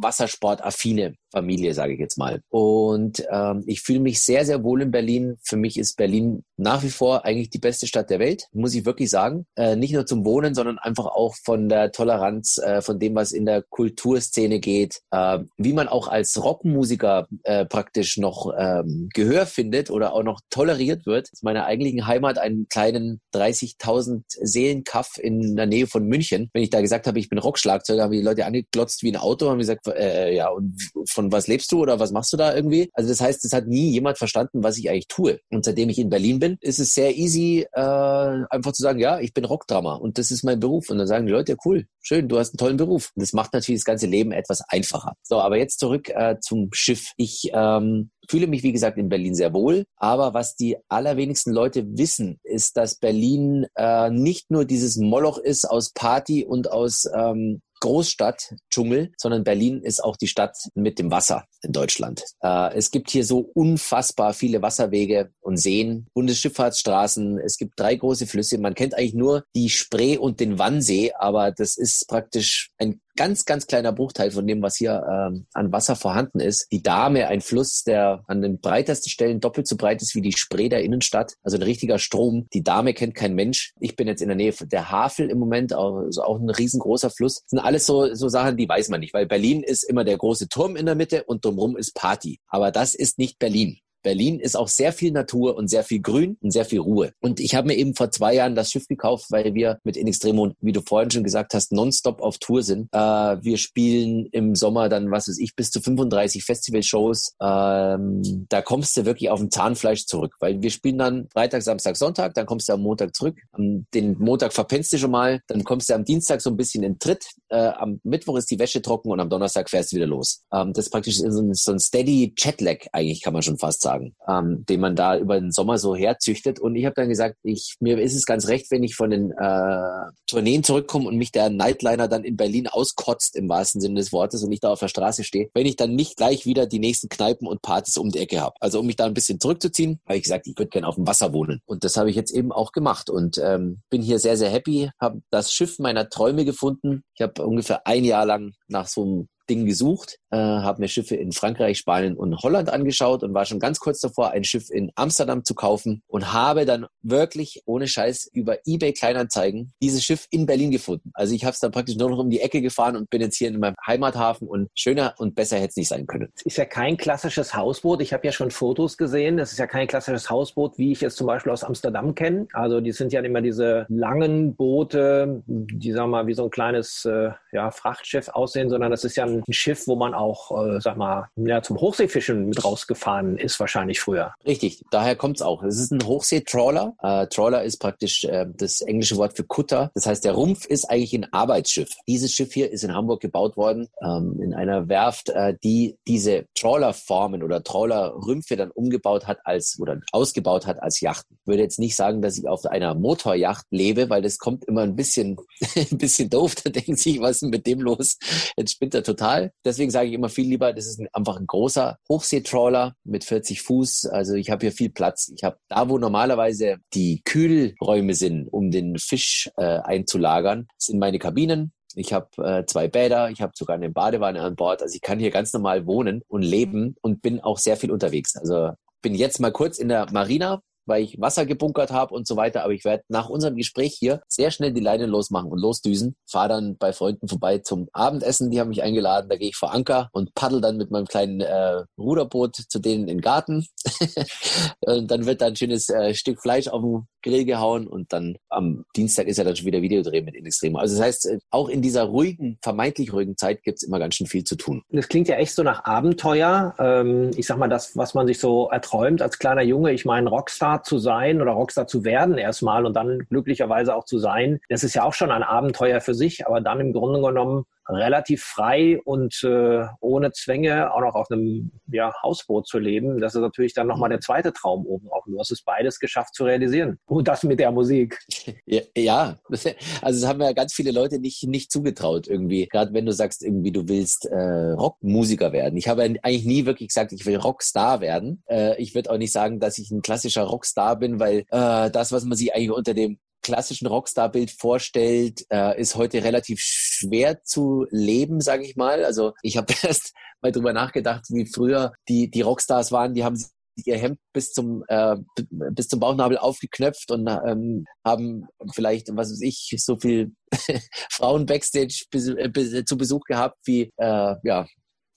wassersportaffine 0.00 1.14
Familie, 1.30 1.74
sage 1.74 1.92
ich 1.92 2.00
jetzt 2.00 2.16
mal. 2.16 2.40
Und 2.48 3.24
ähm, 3.30 3.62
ich 3.66 3.82
fühle 3.82 4.00
mich 4.00 4.22
sehr, 4.22 4.46
sehr 4.46 4.64
wohl 4.64 4.82
in 4.82 4.90
Berlin. 4.90 5.36
Für 5.42 5.56
mich 5.56 5.78
ist 5.78 5.96
Berlin 5.96 6.42
nach 6.56 6.82
wie 6.82 6.90
vor 6.90 7.24
eigentlich 7.24 7.50
die 7.50 7.58
beste 7.58 7.86
Stadt 7.86 8.10
der 8.10 8.18
Welt, 8.18 8.46
muss 8.52 8.74
ich 8.74 8.84
wirklich 8.84 9.10
sagen. 9.10 9.46
Äh, 9.56 9.76
nicht 9.76 9.92
nur 9.92 10.06
zum 10.06 10.24
Wohnen, 10.24 10.54
sondern 10.54 10.78
einfach 10.78 11.06
auch 11.06 11.34
von 11.44 11.68
der 11.68 11.92
Toleranz, 11.92 12.58
äh, 12.58 12.80
von 12.82 12.98
dem, 12.98 13.14
was 13.14 13.32
in 13.32 13.46
der 13.46 13.62
Kulturszene 13.62 14.60
geht, 14.60 15.00
äh, 15.10 15.38
wie 15.56 15.72
man 15.72 15.88
auch 15.88 16.08
als 16.08 16.42
Rockmusiker 16.42 17.26
äh, 17.42 17.64
praktisch 17.64 18.18
noch 18.18 18.52
ähm, 18.56 19.08
Gehör 19.12 19.46
findet 19.46 19.90
oder 19.90 20.12
auch 20.12 20.22
noch 20.22 20.40
toleriert 20.50 21.06
wird. 21.06 21.26
Das 21.26 21.40
ist 21.40 21.44
meine 21.44 21.64
eigentlichen 21.64 22.06
Heimat 22.06 22.38
einen 22.38 22.68
kleinen 22.68 23.20
30.000 23.34 24.22
Seelenkaff 24.28 25.18
in 25.18 25.56
der 25.56 25.66
Nähe 25.66 25.86
von 25.86 26.06
München. 26.06 26.50
Wenn 26.52 26.62
ich 26.62 26.70
da 26.70 26.80
gesagt 26.80 27.06
habe, 27.06 27.18
ich 27.18 27.28
bin 27.28 27.38
Rockschlagzeuger, 27.38 28.04
haben 28.04 28.12
die 28.12 28.22
Leute 28.22 28.46
angeglotzt 28.46 29.02
wie 29.02 29.12
ein 29.12 29.16
Auto, 29.16 29.48
haben 29.48 29.58
gesagt, 29.58 29.88
äh, 29.88 30.34
ja, 30.34 30.48
und 30.48 30.76
von 31.08 31.32
was 31.32 31.48
lebst 31.48 31.72
du 31.72 31.80
oder 31.80 31.98
was 31.98 32.12
machst 32.12 32.32
du 32.32 32.36
da 32.36 32.54
irgendwie? 32.54 32.90
Also 32.92 33.08
das 33.08 33.20
heißt, 33.20 33.44
es 33.44 33.52
hat 33.52 33.66
nie 33.66 33.90
jemand 33.90 34.18
verstanden, 34.18 34.62
was 34.62 34.78
ich 34.78 34.88
eigentlich 34.88 35.08
tue. 35.08 35.40
Und 35.50 35.64
seitdem 35.64 35.88
ich 35.88 35.98
in 35.98 36.10
Berlin 36.10 36.38
bin, 36.38 36.43
ist 36.60 36.78
es 36.78 36.94
sehr 36.94 37.16
easy, 37.16 37.66
äh, 37.72 37.80
einfach 37.80 38.72
zu 38.72 38.82
sagen, 38.82 38.98
ja, 38.98 39.18
ich 39.20 39.32
bin 39.34 39.44
Rockdrama 39.44 39.94
und 39.94 40.18
das 40.18 40.30
ist 40.30 40.44
mein 40.44 40.60
Beruf. 40.60 40.90
Und 40.90 40.98
dann 40.98 41.06
sagen 41.06 41.26
die 41.26 41.32
Leute, 41.32 41.52
ja 41.52 41.58
cool, 41.64 41.86
schön, 42.00 42.28
du 42.28 42.38
hast 42.38 42.50
einen 42.50 42.58
tollen 42.58 42.76
Beruf. 42.76 43.10
Und 43.14 43.22
das 43.22 43.32
macht 43.32 43.52
natürlich 43.52 43.80
das 43.80 43.84
ganze 43.84 44.06
Leben 44.06 44.32
etwas 44.32 44.62
einfacher. 44.68 45.14
So, 45.22 45.40
aber 45.40 45.56
jetzt 45.56 45.80
zurück 45.80 46.08
äh, 46.10 46.36
zum 46.40 46.68
Schiff. 46.72 47.12
Ich 47.16 47.50
ähm, 47.52 48.10
fühle 48.28 48.46
mich, 48.46 48.62
wie 48.62 48.72
gesagt, 48.72 48.98
in 48.98 49.08
Berlin 49.08 49.34
sehr 49.34 49.52
wohl. 49.52 49.84
Aber 49.96 50.34
was 50.34 50.56
die 50.56 50.76
allerwenigsten 50.88 51.52
Leute 51.52 51.84
wissen, 51.96 52.38
ist, 52.42 52.76
dass 52.76 52.96
Berlin 52.96 53.66
äh, 53.76 54.10
nicht 54.10 54.50
nur 54.50 54.64
dieses 54.64 54.96
Moloch 54.96 55.38
ist 55.38 55.68
aus 55.68 55.92
Party 55.92 56.44
und 56.44 56.70
aus 56.70 57.04
ähm, 57.14 57.60
Großstadt, 57.84 58.54
Dschungel, 58.70 59.12
sondern 59.18 59.44
Berlin 59.44 59.82
ist 59.82 60.02
auch 60.02 60.16
die 60.16 60.26
Stadt 60.26 60.56
mit 60.74 60.98
dem 60.98 61.10
Wasser 61.10 61.44
in 61.60 61.72
Deutschland. 61.72 62.24
Äh, 62.40 62.74
es 62.74 62.90
gibt 62.90 63.10
hier 63.10 63.26
so 63.26 63.40
unfassbar 63.52 64.32
viele 64.32 64.62
Wasserwege 64.62 65.34
und 65.42 65.58
Seen, 65.58 66.06
Bundesschifffahrtsstraßen. 66.14 67.38
Es 67.40 67.58
gibt 67.58 67.78
drei 67.78 67.94
große 67.94 68.26
Flüsse. 68.26 68.56
Man 68.56 68.74
kennt 68.74 68.96
eigentlich 68.96 69.12
nur 69.12 69.44
die 69.54 69.68
Spree 69.68 70.16
und 70.16 70.40
den 70.40 70.58
Wannsee, 70.58 71.12
aber 71.18 71.52
das 71.52 71.76
ist 71.76 72.08
praktisch 72.08 72.70
ein 72.78 73.02
ganz, 73.16 73.44
ganz 73.44 73.66
kleiner 73.66 73.92
Bruchteil 73.92 74.30
von 74.30 74.46
dem, 74.46 74.62
was 74.62 74.76
hier 74.76 75.04
ähm, 75.10 75.46
an 75.52 75.72
Wasser 75.72 75.96
vorhanden 75.96 76.40
ist. 76.40 76.70
Die 76.72 76.82
Dame, 76.82 77.28
ein 77.28 77.40
Fluss, 77.40 77.84
der 77.84 78.24
an 78.26 78.42
den 78.42 78.60
breitesten 78.60 79.10
Stellen 79.10 79.40
doppelt 79.40 79.66
so 79.66 79.76
breit 79.76 80.02
ist 80.02 80.14
wie 80.14 80.20
die 80.20 80.36
Spree 80.36 80.68
der 80.68 80.82
Innenstadt. 80.82 81.34
Also 81.42 81.56
ein 81.56 81.62
richtiger 81.62 81.98
Strom. 81.98 82.48
Die 82.52 82.62
Dame 82.62 82.94
kennt 82.94 83.14
kein 83.14 83.34
Mensch. 83.34 83.72
Ich 83.80 83.96
bin 83.96 84.08
jetzt 84.08 84.22
in 84.22 84.28
der 84.28 84.36
Nähe 84.36 84.52
der 84.52 84.90
Havel 84.90 85.30
im 85.30 85.38
Moment, 85.38 85.72
also 85.72 86.22
auch 86.22 86.38
ein 86.38 86.50
riesengroßer 86.50 87.10
Fluss. 87.10 87.42
Das 87.42 87.50
sind 87.50 87.58
alles 87.60 87.86
so, 87.86 88.14
so 88.14 88.28
Sachen, 88.28 88.56
die 88.56 88.68
weiß 88.68 88.88
man 88.88 89.00
nicht, 89.00 89.14
weil 89.14 89.26
Berlin 89.26 89.62
ist 89.62 89.84
immer 89.84 90.04
der 90.04 90.18
große 90.18 90.48
Turm 90.48 90.76
in 90.76 90.86
der 90.86 90.94
Mitte 90.94 91.24
und 91.24 91.44
drumherum 91.44 91.76
ist 91.76 91.94
Party. 91.94 92.40
Aber 92.48 92.70
das 92.70 92.94
ist 92.94 93.18
nicht 93.18 93.38
Berlin. 93.38 93.78
Berlin 94.04 94.38
ist 94.38 94.56
auch 94.56 94.68
sehr 94.68 94.92
viel 94.92 95.10
Natur 95.10 95.56
und 95.56 95.68
sehr 95.68 95.82
viel 95.82 96.00
Grün 96.00 96.36
und 96.40 96.52
sehr 96.52 96.64
viel 96.64 96.78
Ruhe. 96.78 97.12
Und 97.20 97.40
ich 97.40 97.56
habe 97.56 97.66
mir 97.66 97.74
eben 97.74 97.96
vor 97.96 98.10
zwei 98.12 98.34
Jahren 98.34 98.54
das 98.54 98.70
Schiff 98.70 98.86
gekauft, 98.86 99.26
weil 99.30 99.54
wir 99.54 99.78
mit 99.82 99.96
In 99.96 100.06
Extremo, 100.06 100.52
wie 100.60 100.72
du 100.72 100.82
vorhin 100.82 101.10
schon 101.10 101.24
gesagt 101.24 101.54
hast, 101.54 101.72
nonstop 101.72 102.20
auf 102.20 102.38
Tour 102.38 102.62
sind. 102.62 102.88
Äh, 102.92 102.98
wir 102.98 103.56
spielen 103.56 104.26
im 104.30 104.54
Sommer 104.54 104.88
dann, 104.88 105.10
was 105.10 105.26
weiß 105.26 105.38
ich, 105.38 105.56
bis 105.56 105.70
zu 105.70 105.80
35 105.80 106.44
Festivalshows. 106.44 107.34
Ähm, 107.42 108.46
da 108.48 108.62
kommst 108.62 108.96
du 108.96 109.06
wirklich 109.06 109.30
auf 109.30 109.40
ein 109.40 109.50
Zahnfleisch 109.50 110.06
zurück, 110.06 110.34
weil 110.38 110.60
wir 110.62 110.70
spielen 110.70 110.98
dann 110.98 111.28
Freitag, 111.32 111.62
Samstag, 111.62 111.96
Sonntag, 111.96 112.34
dann 112.34 112.46
kommst 112.46 112.68
du 112.68 112.74
am 112.74 112.82
Montag 112.82 113.16
zurück. 113.16 113.38
Den 113.56 114.18
Montag 114.18 114.52
verpennst 114.52 114.92
du 114.92 114.98
schon 114.98 115.10
mal, 115.10 115.40
dann 115.48 115.64
kommst 115.64 115.88
du 115.88 115.94
am 115.94 116.04
Dienstag 116.04 116.42
so 116.42 116.50
ein 116.50 116.56
bisschen 116.56 116.82
in 116.82 116.98
Tritt. 116.98 117.24
Äh, 117.48 117.56
am 117.56 118.00
Mittwoch 118.04 118.36
ist 118.36 118.50
die 118.50 118.58
Wäsche 118.58 118.82
trocken 118.82 119.10
und 119.10 119.20
am 119.20 119.30
Donnerstag 119.30 119.70
fährst 119.70 119.92
du 119.92 119.96
wieder 119.96 120.06
los. 120.06 120.42
Ähm, 120.52 120.74
das 120.74 120.86
ist 120.86 120.90
praktisch 120.90 121.16
so 121.18 121.40
ein, 121.40 121.54
so 121.54 121.72
ein 121.72 121.78
steady 121.78 122.34
Jetlag, 122.36 122.86
eigentlich 122.92 123.22
kann 123.22 123.32
man 123.32 123.42
schon 123.42 123.58
fast 123.58 123.80
sagen 123.80 123.93
sagen, 123.94 124.14
ähm, 124.28 124.64
den 124.68 124.80
man 124.80 124.96
da 124.96 125.18
über 125.18 125.40
den 125.40 125.52
Sommer 125.52 125.78
so 125.78 125.94
herzüchtet. 125.94 126.60
Und 126.60 126.76
ich 126.76 126.84
habe 126.84 126.94
dann 126.94 127.08
gesagt, 127.08 127.36
ich, 127.42 127.76
mir 127.80 127.98
ist 127.98 128.14
es 128.14 128.24
ganz 128.24 128.48
recht, 128.48 128.70
wenn 128.70 128.82
ich 128.82 128.94
von 128.94 129.10
den 129.10 129.30
äh, 129.32 130.10
Tourneen 130.26 130.62
zurückkomme 130.62 131.08
und 131.08 131.16
mich 131.16 131.32
der 131.32 131.50
Nightliner 131.50 132.08
dann 132.08 132.24
in 132.24 132.36
Berlin 132.36 132.68
auskotzt, 132.68 133.36
im 133.36 133.48
wahrsten 133.48 133.80
Sinne 133.80 133.96
des 133.96 134.12
Wortes, 134.12 134.42
und 134.42 134.52
ich 134.52 134.60
da 134.60 134.70
auf 134.70 134.80
der 134.80 134.88
Straße 134.88 135.24
stehe, 135.24 135.48
wenn 135.54 135.66
ich 135.66 135.76
dann 135.76 135.94
nicht 135.94 136.16
gleich 136.16 136.46
wieder 136.46 136.66
die 136.66 136.78
nächsten 136.78 137.08
Kneipen 137.08 137.46
und 137.46 137.62
Partys 137.62 137.96
um 137.96 138.10
die 138.10 138.18
Ecke 138.18 138.40
habe. 138.40 138.54
Also 138.60 138.80
um 138.80 138.86
mich 138.86 138.96
da 138.96 139.06
ein 139.06 139.14
bisschen 139.14 139.40
zurückzuziehen, 139.40 140.00
habe 140.06 140.16
ich 140.16 140.24
gesagt, 140.24 140.46
ich 140.46 140.58
würde 140.58 140.70
gerne 140.70 140.86
auf 140.86 140.96
dem 140.96 141.06
Wasser 141.06 141.32
wohnen. 141.32 141.60
Und 141.66 141.84
das 141.84 141.96
habe 141.96 142.10
ich 142.10 142.16
jetzt 142.16 142.32
eben 142.32 142.52
auch 142.52 142.72
gemacht 142.72 143.10
und 143.10 143.38
ähm, 143.38 143.80
bin 143.90 144.02
hier 144.02 144.18
sehr, 144.18 144.36
sehr 144.36 144.50
happy, 144.50 144.90
habe 145.00 145.20
das 145.30 145.52
Schiff 145.52 145.78
meiner 145.78 146.08
Träume 146.08 146.44
gefunden. 146.44 147.02
Ich 147.14 147.22
habe 147.22 147.44
ungefähr 147.44 147.86
ein 147.86 148.04
Jahr 148.04 148.26
lang 148.26 148.52
nach 148.68 148.86
so 148.86 149.02
einem 149.02 149.28
Ding 149.48 149.66
gesucht, 149.66 150.18
äh, 150.30 150.36
habe 150.36 150.80
mir 150.80 150.88
Schiffe 150.88 151.16
in 151.16 151.32
Frankreich, 151.32 151.78
Spanien 151.78 152.16
und 152.16 152.42
Holland 152.42 152.70
angeschaut 152.70 153.22
und 153.22 153.34
war 153.34 153.44
schon 153.44 153.60
ganz 153.60 153.78
kurz 153.78 154.00
davor, 154.00 154.30
ein 154.30 154.44
Schiff 154.44 154.70
in 154.70 154.90
Amsterdam 154.94 155.44
zu 155.44 155.54
kaufen 155.54 156.02
und 156.06 156.32
habe 156.32 156.64
dann 156.64 156.86
wirklich 157.02 157.62
ohne 157.66 157.86
Scheiß 157.86 158.30
über 158.32 158.58
eBay 158.66 158.92
Kleinanzeigen 158.92 159.72
dieses 159.82 160.04
Schiff 160.04 160.26
in 160.30 160.46
Berlin 160.46 160.70
gefunden. 160.70 161.10
Also 161.14 161.34
ich 161.34 161.44
habe 161.44 161.52
es 161.52 161.60
dann 161.60 161.70
praktisch 161.70 161.96
nur 161.96 162.10
noch 162.10 162.18
um 162.18 162.30
die 162.30 162.40
Ecke 162.40 162.62
gefahren 162.62 162.96
und 162.96 163.10
bin 163.10 163.20
jetzt 163.20 163.36
hier 163.36 163.48
in 163.48 163.58
meinem 163.60 163.76
Heimathafen 163.86 164.48
und 164.48 164.68
schöner 164.74 165.14
und 165.18 165.34
besser 165.34 165.56
hätte 165.56 165.68
es 165.68 165.76
nicht 165.76 165.88
sein 165.88 166.06
können. 166.06 166.30
Ist 166.44 166.56
ja 166.56 166.64
kein 166.64 166.96
klassisches 166.96 167.54
Hausboot. 167.54 168.00
Ich 168.00 168.12
habe 168.12 168.26
ja 168.26 168.32
schon 168.32 168.50
Fotos 168.50 168.96
gesehen. 168.96 169.36
Das 169.36 169.52
ist 169.52 169.58
ja 169.58 169.66
kein 169.66 169.86
klassisches 169.86 170.30
Hausboot, 170.30 170.78
wie 170.78 170.92
ich 170.92 171.02
es 171.02 171.16
zum 171.16 171.26
Beispiel 171.26 171.52
aus 171.52 171.64
Amsterdam 171.64 172.14
kenne. 172.14 172.46
Also 172.52 172.80
die 172.80 172.92
sind 172.92 173.12
ja 173.12 173.20
immer 173.20 173.40
diese 173.40 173.86
langen 173.88 174.54
Boote, 174.54 175.42
die 175.46 175.92
sagen 175.92 176.10
wir 176.10 176.22
mal 176.22 176.26
wie 176.26 176.34
so 176.34 176.44
ein 176.44 176.50
kleines 176.50 177.04
äh, 177.04 177.30
ja, 177.52 177.70
Frachtschiff 177.70 178.28
aussehen, 178.28 178.70
sondern 178.70 178.90
das 178.90 179.04
ist 179.04 179.16
ja 179.16 179.24
ein 179.24 179.33
Schiff, 179.50 179.86
wo 179.86 179.96
man 179.96 180.14
auch, 180.14 180.50
äh, 180.66 180.80
sag 180.80 180.96
mal, 180.96 181.28
ja, 181.36 181.62
zum 181.62 181.80
Hochseefischen 181.80 182.46
mit 182.48 182.64
rausgefahren 182.64 183.38
ist 183.38 183.58
wahrscheinlich 183.60 184.00
früher. 184.00 184.34
Richtig, 184.46 184.82
daher 184.90 185.16
kommt 185.16 185.36
es 185.36 185.42
auch. 185.42 185.62
Es 185.62 185.78
ist 185.78 185.90
ein 185.92 186.04
Hochseetrawler. 186.04 186.94
Äh, 187.02 187.26
Trawler 187.26 187.62
ist 187.62 187.78
praktisch 187.78 188.24
äh, 188.24 188.46
das 188.56 188.80
englische 188.80 189.16
Wort 189.16 189.36
für 189.36 189.44
Kutter. 189.44 189.90
Das 189.94 190.06
heißt, 190.06 190.24
der 190.24 190.32
Rumpf 190.32 190.66
ist 190.66 190.90
eigentlich 190.90 191.14
ein 191.14 191.32
Arbeitsschiff. 191.32 191.90
Dieses 192.06 192.32
Schiff 192.32 192.52
hier 192.52 192.70
ist 192.70 192.84
in 192.84 192.94
Hamburg 192.94 193.20
gebaut 193.20 193.56
worden, 193.56 193.88
ähm, 194.02 194.40
in 194.40 194.54
einer 194.54 194.88
Werft, 194.88 195.30
äh, 195.30 195.54
die 195.62 195.96
diese 196.06 196.46
Trawlerformen 196.54 197.42
oder 197.42 197.62
Trawlerrümpfe 197.62 198.56
dann 198.56 198.70
umgebaut 198.70 199.26
hat 199.26 199.38
als 199.44 199.78
oder 199.80 200.00
ausgebaut 200.12 200.66
hat 200.66 200.82
als 200.82 201.00
Yachten. 201.00 201.36
Ich 201.40 201.46
würde 201.46 201.62
jetzt 201.62 201.78
nicht 201.78 201.96
sagen, 201.96 202.22
dass 202.22 202.38
ich 202.38 202.48
auf 202.48 202.64
einer 202.66 202.94
Motorjacht 202.94 203.66
lebe, 203.70 204.10
weil 204.10 204.22
das 204.22 204.38
kommt 204.38 204.64
immer 204.64 204.82
ein 204.82 204.96
bisschen, 204.96 205.36
ein 205.76 205.98
bisschen 205.98 206.30
doof. 206.30 206.54
Da 206.62 206.70
denken 206.70 206.96
sich, 206.96 207.20
was 207.20 207.32
ist 207.32 207.42
denn 207.42 207.50
mit 207.50 207.66
dem 207.66 207.80
los? 207.80 208.18
Jetzt 208.56 208.72
spinnt 208.72 208.94
er 208.94 209.02
total. 209.02 209.23
Deswegen 209.64 209.90
sage 209.90 210.08
ich 210.08 210.14
immer 210.14 210.28
viel 210.28 210.48
lieber, 210.48 210.72
das 210.72 210.86
ist 210.86 211.00
ein, 211.00 211.08
einfach 211.12 211.38
ein 211.38 211.46
großer 211.46 211.98
Hochseetrawler 212.08 212.94
mit 213.04 213.24
40 213.24 213.62
Fuß. 213.62 214.06
Also 214.06 214.34
ich 214.34 214.50
habe 214.50 214.66
hier 214.66 214.72
viel 214.72 214.90
Platz. 214.90 215.32
Ich 215.34 215.44
habe 215.44 215.56
da, 215.68 215.88
wo 215.88 215.98
normalerweise 215.98 216.76
die 216.92 217.22
Kühlräume 217.24 218.14
sind, 218.14 218.48
um 218.48 218.70
den 218.70 218.98
Fisch 218.98 219.50
äh, 219.56 219.78
einzulagern, 219.78 220.66
sind 220.78 220.98
meine 220.98 221.18
Kabinen. 221.18 221.72
Ich 221.96 222.12
habe 222.12 222.28
äh, 222.44 222.64
zwei 222.66 222.88
Bäder, 222.88 223.30
ich 223.30 223.40
habe 223.40 223.52
sogar 223.54 223.76
eine 223.76 223.90
Badewanne 223.90 224.42
an 224.42 224.56
Bord. 224.56 224.82
Also 224.82 224.94
ich 224.94 225.00
kann 225.00 225.18
hier 225.18 225.30
ganz 225.30 225.52
normal 225.52 225.86
wohnen 225.86 226.22
und 226.28 226.42
leben 226.42 226.96
und 227.02 227.22
bin 227.22 227.40
auch 227.40 227.58
sehr 227.58 227.76
viel 227.76 227.92
unterwegs. 227.92 228.36
Also 228.36 228.72
bin 229.00 229.14
jetzt 229.14 229.38
mal 229.38 229.52
kurz 229.52 229.78
in 229.78 229.88
der 229.88 230.10
Marina, 230.10 230.60
weil 230.86 231.02
ich 231.02 231.20
Wasser 231.20 231.46
gebunkert 231.46 231.90
habe 231.90 232.14
und 232.14 232.26
so 232.26 232.36
weiter. 232.36 232.64
Aber 232.64 232.72
ich 232.72 232.84
werde 232.84 233.04
nach 233.08 233.28
unserem 233.28 233.56
Gespräch 233.56 233.96
hier 233.98 234.22
sehr 234.28 234.50
schnell 234.50 234.72
die 234.72 234.80
Leine 234.80 235.06
losmachen 235.06 235.50
und 235.50 235.58
losdüsen. 235.58 236.16
Fahre 236.28 236.50
dann 236.50 236.76
bei 236.76 236.92
Freunden 236.92 237.28
vorbei 237.28 237.58
zum 237.58 237.88
Abendessen. 237.92 238.50
Die 238.50 238.60
haben 238.60 238.68
mich 238.68 238.82
eingeladen. 238.82 239.28
Da 239.28 239.36
gehe 239.36 239.48
ich 239.48 239.56
vor 239.56 239.72
Anker 239.72 240.08
und 240.12 240.34
paddel 240.34 240.60
dann 240.60 240.76
mit 240.76 240.90
meinem 240.90 241.06
kleinen 241.06 241.40
äh, 241.40 241.82
Ruderboot 241.98 242.56
zu 242.68 242.78
denen 242.78 243.08
in 243.08 243.18
den 243.18 243.20
Garten. 243.20 243.66
und 244.80 245.10
dann 245.10 245.26
wird 245.26 245.40
da 245.40 245.46
ein 245.46 245.56
schönes 245.56 245.88
äh, 245.88 246.14
Stück 246.14 246.40
Fleisch 246.40 246.68
auf 246.68 246.82
den 246.82 247.06
Grill 247.22 247.44
gehauen 247.44 247.86
und 247.86 248.12
dann 248.12 248.36
am 248.50 248.84
Dienstag 248.94 249.26
ist 249.26 249.38
ja 249.38 249.44
dann 249.44 249.56
schon 249.56 249.66
wieder 249.66 249.82
Videodreh 249.82 250.20
mit 250.20 250.34
Inextremo. 250.34 250.78
Also 250.78 250.96
das 250.96 251.04
heißt, 251.04 251.26
äh, 251.26 251.38
auch 251.50 251.68
in 251.68 251.82
dieser 251.82 252.04
ruhigen, 252.04 252.58
vermeintlich 252.62 253.12
ruhigen 253.12 253.36
Zeit 253.36 253.62
gibt 253.62 253.78
es 253.78 253.82
immer 253.82 253.98
ganz 253.98 254.14
schön 254.14 254.26
viel 254.26 254.44
zu 254.44 254.56
tun. 254.56 254.82
Das 254.90 255.08
klingt 255.08 255.28
ja 255.28 255.36
echt 255.36 255.54
so 255.54 255.62
nach 255.62 255.84
Abenteuer. 255.84 256.74
Ähm, 256.78 257.30
ich 257.36 257.46
sag 257.46 257.58
mal, 257.58 257.68
das, 257.68 257.96
was 257.96 258.14
man 258.14 258.26
sich 258.26 258.38
so 258.38 258.68
erträumt 258.68 259.22
als 259.22 259.38
kleiner 259.38 259.62
Junge. 259.62 259.92
Ich 259.92 260.04
meine, 260.04 260.28
Rockstar 260.28 260.73
zu 260.82 260.98
sein 260.98 261.40
oder 261.40 261.52
Rockstar 261.52 261.86
zu 261.86 262.04
werden 262.04 262.38
erstmal 262.38 262.86
und 262.86 262.94
dann 262.94 263.20
glücklicherweise 263.30 263.94
auch 263.94 264.04
zu 264.04 264.18
sein, 264.18 264.60
das 264.68 264.84
ist 264.84 264.94
ja 264.94 265.04
auch 265.04 265.14
schon 265.14 265.30
ein 265.30 265.42
Abenteuer 265.42 266.00
für 266.00 266.14
sich, 266.14 266.46
aber 266.46 266.60
dann 266.60 266.80
im 266.80 266.92
Grunde 266.92 267.20
genommen 267.20 267.64
relativ 267.88 268.42
frei 268.42 269.00
und 269.04 269.42
äh, 269.44 269.86
ohne 270.00 270.32
Zwänge 270.32 270.92
auch 270.92 271.00
noch 271.00 271.14
auf 271.14 271.30
einem 271.30 271.70
ja, 271.86 272.12
Hausboot 272.22 272.66
zu 272.66 272.78
leben. 272.78 273.20
Das 273.20 273.34
ist 273.34 273.40
natürlich 273.40 273.74
dann 273.74 273.86
nochmal 273.86 274.10
der 274.10 274.20
zweite 274.20 274.52
Traum 274.52 274.86
oben 274.86 275.08
auf. 275.10 275.24
Du 275.26 275.38
hast 275.38 275.50
es 275.50 275.62
beides 275.62 275.98
geschafft 275.98 276.34
zu 276.34 276.44
realisieren. 276.44 276.98
Und 277.06 277.28
das 277.28 277.42
mit 277.42 277.60
der 277.60 277.72
Musik. 277.72 278.18
Ja, 278.66 278.80
ja. 278.96 279.38
also 279.48 280.20
das 280.20 280.26
haben 280.26 280.40
ja 280.40 280.52
ganz 280.52 280.72
viele 280.72 280.90
Leute 280.90 281.18
nicht, 281.18 281.46
nicht 281.46 281.70
zugetraut 281.70 282.26
irgendwie. 282.26 282.66
Gerade 282.66 282.94
wenn 282.94 283.04
du 283.04 283.12
sagst, 283.12 283.42
irgendwie 283.42 283.72
du 283.72 283.88
willst 283.88 284.26
äh, 284.26 284.70
Rockmusiker 284.72 285.52
werden. 285.52 285.76
Ich 285.76 285.88
habe 285.88 286.02
eigentlich 286.02 286.44
nie 286.44 286.66
wirklich 286.66 286.88
gesagt, 286.88 287.12
ich 287.12 287.26
will 287.26 287.36
Rockstar 287.36 288.00
werden. 288.00 288.42
Äh, 288.48 288.80
ich 288.80 288.94
würde 288.94 289.10
auch 289.10 289.18
nicht 289.18 289.32
sagen, 289.32 289.60
dass 289.60 289.78
ich 289.78 289.90
ein 289.90 290.02
klassischer 290.02 290.44
Rockstar 290.44 290.96
bin, 290.96 291.20
weil 291.20 291.44
äh, 291.50 291.90
das, 291.90 292.12
was 292.12 292.24
man 292.24 292.38
sich 292.38 292.54
eigentlich 292.54 292.70
unter 292.70 292.94
dem 292.94 293.18
klassischen 293.44 293.86
Rockstar-Bild 293.86 294.50
vorstellt, 294.50 295.44
äh, 295.50 295.80
ist 295.80 295.94
heute 295.94 296.24
relativ 296.24 296.58
schwer 296.60 297.44
zu 297.44 297.86
leben, 297.90 298.40
sage 298.40 298.64
ich 298.64 298.74
mal. 298.74 299.04
Also 299.04 299.34
ich 299.42 299.56
habe 299.56 299.72
erst 299.82 300.12
mal 300.42 300.50
drüber 300.50 300.72
nachgedacht, 300.72 301.26
wie 301.28 301.46
früher 301.46 301.92
die, 302.08 302.30
die 302.30 302.40
Rockstars 302.40 302.90
waren, 302.90 303.14
die 303.14 303.22
haben 303.22 303.40
ihr 303.84 303.98
Hemd 303.98 304.18
bis 304.32 304.52
zum 304.52 304.84
äh, 304.88 305.16
bis 305.50 305.88
zum 305.88 305.98
Bauchnabel 305.98 306.38
aufgeknöpft 306.38 307.10
und 307.10 307.26
ähm, 307.26 307.86
haben 308.04 308.46
vielleicht 308.72 309.08
was 309.16 309.32
weiß 309.32 309.40
ich 309.42 309.74
so 309.78 309.98
viel 309.98 310.32
Frauen 311.10 311.44
backstage 311.44 312.04
äh, 312.12 312.84
zu 312.84 312.96
Besuch 312.96 313.24
gehabt 313.24 313.58
wie 313.64 313.90
äh, 313.96 314.34
ja 314.44 314.66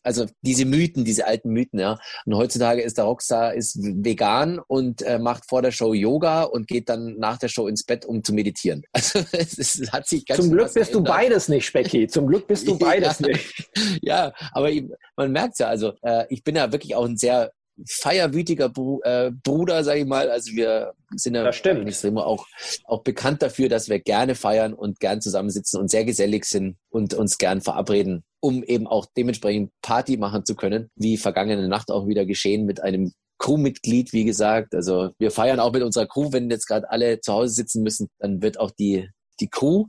also 0.08 0.26
diese 0.42 0.66
Mythen, 0.66 1.04
diese 1.04 1.28
alten 1.28 1.50
Mythen, 1.50 1.80
ja. 1.80 2.00
Und 2.26 2.36
heutzutage 2.36 2.82
ist 2.82 2.98
der 2.98 3.06
Rockstar 3.06 3.54
ist 3.54 3.78
vegan 3.82 4.60
und 4.68 5.02
äh, 5.02 5.20
macht 5.20 5.46
vor 5.48 5.62
der 5.62 5.72
Show 5.72 5.94
Yoga 5.94 6.44
und 6.44 6.68
geht 6.68 6.88
dann 6.88 7.18
nach 7.18 7.38
der 7.38 7.50
Show 7.50 7.68
ins 7.68 7.84
Bett, 7.84 8.06
um 8.06 8.24
zu 8.24 8.34
meditieren. 8.34 8.84
Also 8.98 9.20
es, 9.32 9.58
es 9.58 9.92
hat 9.92 10.08
sich 10.08 10.26
ganz 10.26 10.42
Zum 10.42 10.52
Glück 10.52 10.74
bist 10.74 10.92
geändert. 10.92 10.96
du 10.96 11.04
beides 11.04 11.50
nicht, 11.50 11.66
Specki. 11.66 12.08
Zum 12.08 12.28
Glück 12.28 12.48
bist 12.48 12.68
du 12.68 12.78
beides 12.80 13.20
ja, 13.20 13.28
nicht. 13.28 13.70
Ja, 14.02 14.34
aber 14.54 14.72
man 15.16 15.32
merkt 15.32 15.60
ja, 15.60 15.68
also 15.68 15.94
äh, 16.02 16.26
ich 16.30 16.44
bin 16.44 16.56
ja 16.56 16.72
wirklich 16.72 16.96
auch 16.96 17.06
ein 17.06 17.18
sehr 17.18 17.52
feierwütiger 17.86 18.70
Br 18.70 19.00
äh, 19.04 19.32
Bruder, 19.44 19.84
sage 19.84 20.02
ich 20.02 20.06
mal. 20.06 20.30
Also 20.30 20.54
wir 20.54 20.94
sind 21.16 21.36
ja 21.36 21.48
extrem 21.48 22.18
auch, 22.18 22.46
auch 22.86 23.04
bekannt 23.04 23.42
dafür, 23.42 23.70
dass 23.70 23.90
wir 23.90 24.00
gerne 24.00 24.36
feiern 24.36 24.74
und 24.74 25.00
gern 25.00 25.22
zusammensitzen 25.22 25.80
und 25.80 25.90
sehr 25.90 26.06
gesellig 26.06 26.46
sind 26.46 26.78
und 26.90 27.14
uns 27.14 27.38
gern 27.38 27.62
verabreden, 27.62 28.24
um 28.40 28.64
eben 28.64 28.88
auch 28.88 29.06
dementsprechend 29.16 29.72
Party 29.82 30.18
machen 30.18 30.46
zu 30.46 30.56
können, 30.56 30.90
wie 30.96 31.18
vergangene 31.18 31.68
Nacht 31.68 31.92
auch 31.92 32.08
wieder 32.08 32.26
geschehen 32.26 32.66
mit 32.66 32.82
einem 32.82 33.14
Crewmitglied, 33.40 34.14
wie 34.14 34.26
gesagt. 34.26 34.74
Also 34.74 35.12
wir 35.20 35.32
feiern 35.32 35.60
auch 35.60 35.72
mit 35.72 35.84
unserer 35.84 36.08
Crew, 36.08 36.32
wenn 36.32 36.50
jetzt 36.50 36.68
gerade 36.68 36.90
alle 36.90 37.22
zu 37.22 37.34
Hause 37.34 37.54
sitzen 37.54 37.84
müssen, 37.84 38.08
dann 38.20 38.42
wird 38.42 38.60
auch 38.60 38.72
die, 38.72 39.10
die 39.40 39.50
Crew 39.50 39.86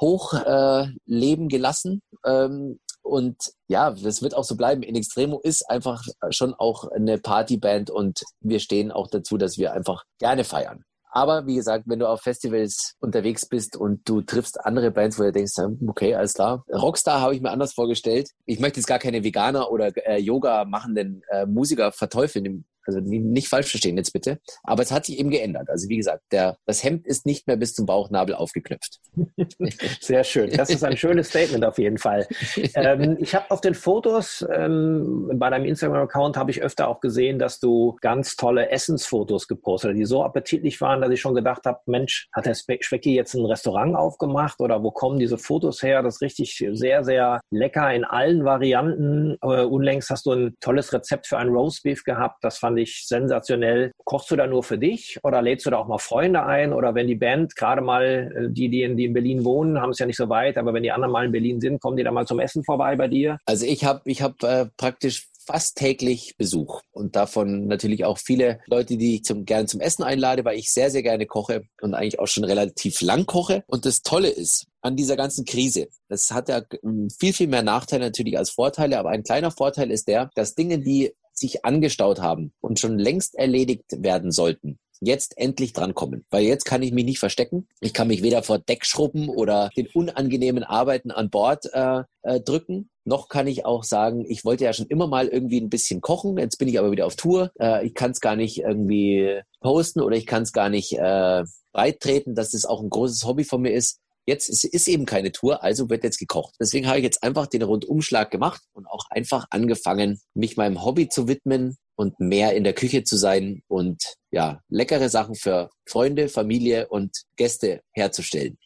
hoch 0.00 0.32
äh, 0.34 0.86
leben 1.06 1.48
gelassen. 1.48 2.02
Ähm, 2.24 2.78
und 3.02 3.36
ja, 3.68 3.90
das 3.90 4.22
wird 4.22 4.34
auch 4.34 4.44
so 4.44 4.56
bleiben. 4.56 4.82
In 4.82 4.96
Extremo 4.96 5.40
ist 5.40 5.68
einfach 5.68 6.02
schon 6.30 6.54
auch 6.54 6.90
eine 6.90 7.18
Partyband 7.18 7.90
und 7.90 8.20
wir 8.40 8.60
stehen 8.60 8.90
auch 8.90 9.08
dazu, 9.08 9.36
dass 9.36 9.58
wir 9.58 9.72
einfach 9.72 10.04
gerne 10.18 10.44
feiern. 10.44 10.84
Aber 11.14 11.46
wie 11.46 11.56
gesagt, 11.56 11.84
wenn 11.86 11.98
du 11.98 12.08
auf 12.08 12.22
Festivals 12.22 12.94
unterwegs 12.98 13.46
bist 13.46 13.76
und 13.76 14.08
du 14.08 14.22
triffst 14.22 14.64
andere 14.64 14.90
Bands, 14.90 15.18
wo 15.18 15.24
du 15.24 15.32
denkst, 15.32 15.52
okay, 15.86 16.14
alles 16.14 16.32
klar. 16.32 16.64
Rockstar 16.72 17.20
habe 17.20 17.34
ich 17.34 17.42
mir 17.42 17.50
anders 17.50 17.74
vorgestellt. 17.74 18.30
Ich 18.46 18.60
möchte 18.60 18.80
jetzt 18.80 18.86
gar 18.86 18.98
keine 18.98 19.22
Veganer 19.22 19.70
oder 19.70 19.92
äh, 20.06 20.16
Yoga 20.18 20.64
machenden 20.64 21.22
äh, 21.28 21.44
Musiker 21.44 21.92
verteufeln 21.92 22.64
also 22.86 23.00
nicht 23.00 23.48
falsch 23.48 23.70
verstehen 23.70 23.96
jetzt 23.96 24.12
bitte. 24.12 24.38
Aber 24.62 24.82
es 24.82 24.90
hat 24.90 25.06
sich 25.06 25.18
eben 25.18 25.30
geändert. 25.30 25.68
Also 25.68 25.88
wie 25.88 25.96
gesagt, 25.96 26.22
der, 26.32 26.56
das 26.66 26.82
Hemd 26.82 27.06
ist 27.06 27.26
nicht 27.26 27.46
mehr 27.46 27.56
bis 27.56 27.74
zum 27.74 27.86
Bauchnabel 27.86 28.34
aufgeknöpft. 28.34 28.98
Sehr 30.00 30.24
schön. 30.24 30.50
Das 30.50 30.70
ist 30.70 30.84
ein 30.84 30.96
schönes 30.96 31.28
Statement 31.28 31.64
auf 31.64 31.78
jeden 31.78 31.98
Fall. 31.98 32.26
Ähm, 32.74 33.18
ich 33.20 33.34
habe 33.34 33.50
auf 33.50 33.60
den 33.60 33.74
Fotos 33.74 34.44
ähm, 34.50 35.30
bei 35.34 35.50
deinem 35.50 35.66
Instagram-Account 35.66 36.36
habe 36.36 36.50
ich 36.50 36.62
öfter 36.62 36.88
auch 36.88 37.00
gesehen, 37.00 37.38
dass 37.38 37.60
du 37.60 37.96
ganz 38.00 38.36
tolle 38.36 38.70
Essensfotos 38.70 39.46
gepostet 39.48 39.90
hast, 39.90 39.98
die 39.98 40.04
so 40.04 40.24
appetitlich 40.24 40.80
waren, 40.80 41.00
dass 41.00 41.10
ich 41.10 41.20
schon 41.20 41.34
gedacht 41.34 41.64
habe, 41.66 41.80
Mensch, 41.86 42.28
hat 42.32 42.46
der 42.46 42.54
Specki 42.54 43.14
jetzt 43.14 43.34
ein 43.34 43.44
Restaurant 43.44 43.96
aufgemacht 43.96 44.60
oder 44.60 44.82
wo 44.82 44.90
kommen 44.90 45.18
diese 45.18 45.38
Fotos 45.38 45.82
her? 45.82 46.02
Das 46.02 46.16
ist 46.16 46.20
richtig 46.22 46.64
sehr, 46.72 47.04
sehr 47.04 47.40
lecker 47.50 47.92
in 47.92 48.04
allen 48.04 48.44
Varianten. 48.44 49.36
Äh, 49.42 49.64
unlängst 49.64 50.10
hast 50.10 50.26
du 50.26 50.32
ein 50.32 50.56
tolles 50.60 50.92
Rezept 50.92 51.26
für 51.26 51.38
ein 51.38 51.48
Roastbeef 51.48 52.04
gehabt. 52.04 52.42
Das 52.42 52.58
fand 52.58 52.71
fand 52.76 52.88
sensationell. 52.88 53.92
Kochst 54.04 54.30
du 54.30 54.36
da 54.36 54.46
nur 54.46 54.62
für 54.62 54.78
dich 54.78 55.18
oder 55.22 55.42
lädst 55.42 55.66
du 55.66 55.70
da 55.70 55.78
auch 55.78 55.88
mal 55.88 55.98
Freunde 55.98 56.44
ein? 56.44 56.72
Oder 56.72 56.94
wenn 56.94 57.06
die 57.06 57.14
Band 57.14 57.56
gerade 57.56 57.82
mal, 57.82 58.32
äh, 58.34 58.50
die, 58.50 58.68
die 58.68 58.82
in, 58.82 58.96
die 58.96 59.06
in 59.06 59.12
Berlin 59.12 59.44
wohnen, 59.44 59.80
haben 59.80 59.90
es 59.90 59.98
ja 59.98 60.06
nicht 60.06 60.16
so 60.16 60.28
weit, 60.28 60.58
aber 60.58 60.74
wenn 60.74 60.82
die 60.82 60.92
anderen 60.92 61.12
mal 61.12 61.24
in 61.24 61.32
Berlin 61.32 61.60
sind, 61.60 61.80
kommen 61.80 61.96
die 61.96 62.04
da 62.04 62.12
mal 62.12 62.26
zum 62.26 62.40
Essen 62.40 62.64
vorbei 62.64 62.96
bei 62.96 63.08
dir? 63.08 63.38
Also 63.46 63.66
ich 63.66 63.84
habe 63.84 64.00
ich 64.04 64.22
hab, 64.22 64.42
äh, 64.42 64.66
praktisch 64.76 65.28
fast 65.44 65.76
täglich 65.76 66.36
Besuch 66.36 66.82
und 66.92 67.16
davon 67.16 67.66
natürlich 67.66 68.04
auch 68.04 68.18
viele 68.18 68.60
Leute, 68.66 68.96
die 68.96 69.16
ich 69.16 69.24
zum, 69.24 69.44
gerne 69.44 69.66
zum 69.66 69.80
Essen 69.80 70.02
einlade, 70.02 70.44
weil 70.44 70.58
ich 70.58 70.72
sehr, 70.72 70.90
sehr 70.90 71.02
gerne 71.02 71.26
koche 71.26 71.64
und 71.80 71.94
eigentlich 71.94 72.20
auch 72.20 72.28
schon 72.28 72.44
relativ 72.44 73.00
lang 73.00 73.26
koche. 73.26 73.64
Und 73.66 73.84
das 73.84 74.02
Tolle 74.02 74.28
ist 74.28 74.66
an 74.82 74.96
dieser 74.96 75.16
ganzen 75.16 75.44
Krise, 75.44 75.88
das 76.08 76.30
hat 76.30 76.48
ja 76.48 76.62
hm, 76.82 77.08
viel, 77.10 77.32
viel 77.32 77.48
mehr 77.48 77.62
Nachteile 77.62 78.06
natürlich 78.06 78.38
als 78.38 78.50
Vorteile, 78.50 78.98
aber 78.98 79.10
ein 79.10 79.22
kleiner 79.22 79.50
Vorteil 79.50 79.90
ist 79.90 80.08
der, 80.08 80.30
dass 80.34 80.54
Dinge, 80.54 80.78
die 80.78 81.12
sich 81.32 81.64
angestaut 81.64 82.20
haben 82.20 82.52
und 82.60 82.78
schon 82.78 82.98
längst 82.98 83.34
erledigt 83.34 83.84
werden 83.98 84.30
sollten, 84.30 84.78
jetzt 85.00 85.36
endlich 85.36 85.72
drankommen. 85.72 86.24
Weil 86.30 86.44
jetzt 86.44 86.64
kann 86.64 86.82
ich 86.82 86.92
mich 86.92 87.04
nicht 87.04 87.18
verstecken. 87.18 87.68
Ich 87.80 87.92
kann 87.92 88.08
mich 88.08 88.22
weder 88.22 88.42
vor 88.42 88.58
Deckschrubben 88.58 89.28
oder 89.28 89.70
den 89.76 89.88
unangenehmen 89.88 90.64
Arbeiten 90.64 91.10
an 91.10 91.30
Bord 91.30 91.66
äh, 91.72 92.02
äh, 92.22 92.40
drücken. 92.40 92.88
Noch 93.04 93.28
kann 93.28 93.48
ich 93.48 93.66
auch 93.66 93.82
sagen, 93.82 94.24
ich 94.28 94.44
wollte 94.44 94.64
ja 94.64 94.72
schon 94.72 94.86
immer 94.86 95.08
mal 95.08 95.26
irgendwie 95.26 95.60
ein 95.60 95.70
bisschen 95.70 96.00
kochen. 96.00 96.38
Jetzt 96.38 96.58
bin 96.58 96.68
ich 96.68 96.78
aber 96.78 96.92
wieder 96.92 97.06
auf 97.06 97.16
Tour. 97.16 97.50
Äh, 97.58 97.86
ich 97.86 97.94
kann 97.94 98.12
es 98.12 98.20
gar 98.20 98.36
nicht 98.36 98.60
irgendwie 98.60 99.40
posten 99.60 100.00
oder 100.00 100.16
ich 100.16 100.26
kann 100.26 100.42
es 100.42 100.52
gar 100.52 100.68
nicht 100.68 100.92
äh, 100.92 101.42
breittreten, 101.72 102.34
dass 102.34 102.50
das 102.50 102.64
auch 102.64 102.80
ein 102.80 102.90
großes 102.90 103.24
Hobby 103.24 103.44
von 103.44 103.62
mir 103.62 103.72
ist. 103.72 103.98
Jetzt 104.26 104.48
ist, 104.48 104.64
ist 104.64 104.88
eben 104.88 105.04
keine 105.04 105.32
Tour, 105.32 105.62
also 105.62 105.90
wird 105.90 106.04
jetzt 106.04 106.18
gekocht. 106.18 106.54
Deswegen 106.60 106.86
habe 106.86 106.98
ich 106.98 107.04
jetzt 107.04 107.22
einfach 107.22 107.46
den 107.46 107.62
Rundumschlag 107.62 108.30
gemacht 108.30 108.62
und 108.72 108.86
auch 108.86 109.06
einfach 109.10 109.46
angefangen, 109.50 110.20
mich 110.34 110.56
meinem 110.56 110.84
Hobby 110.84 111.08
zu 111.08 111.28
widmen 111.28 111.76
und 111.96 112.18
mehr 112.20 112.54
in 112.54 112.64
der 112.64 112.72
Küche 112.72 113.04
zu 113.04 113.16
sein 113.16 113.62
und 113.68 114.02
ja, 114.30 114.60
leckere 114.68 115.08
Sachen 115.08 115.34
für 115.34 115.70
Freunde, 115.88 116.28
Familie 116.28 116.88
und 116.88 117.10
Gäste 117.36 117.80
herzustellen. 117.92 118.58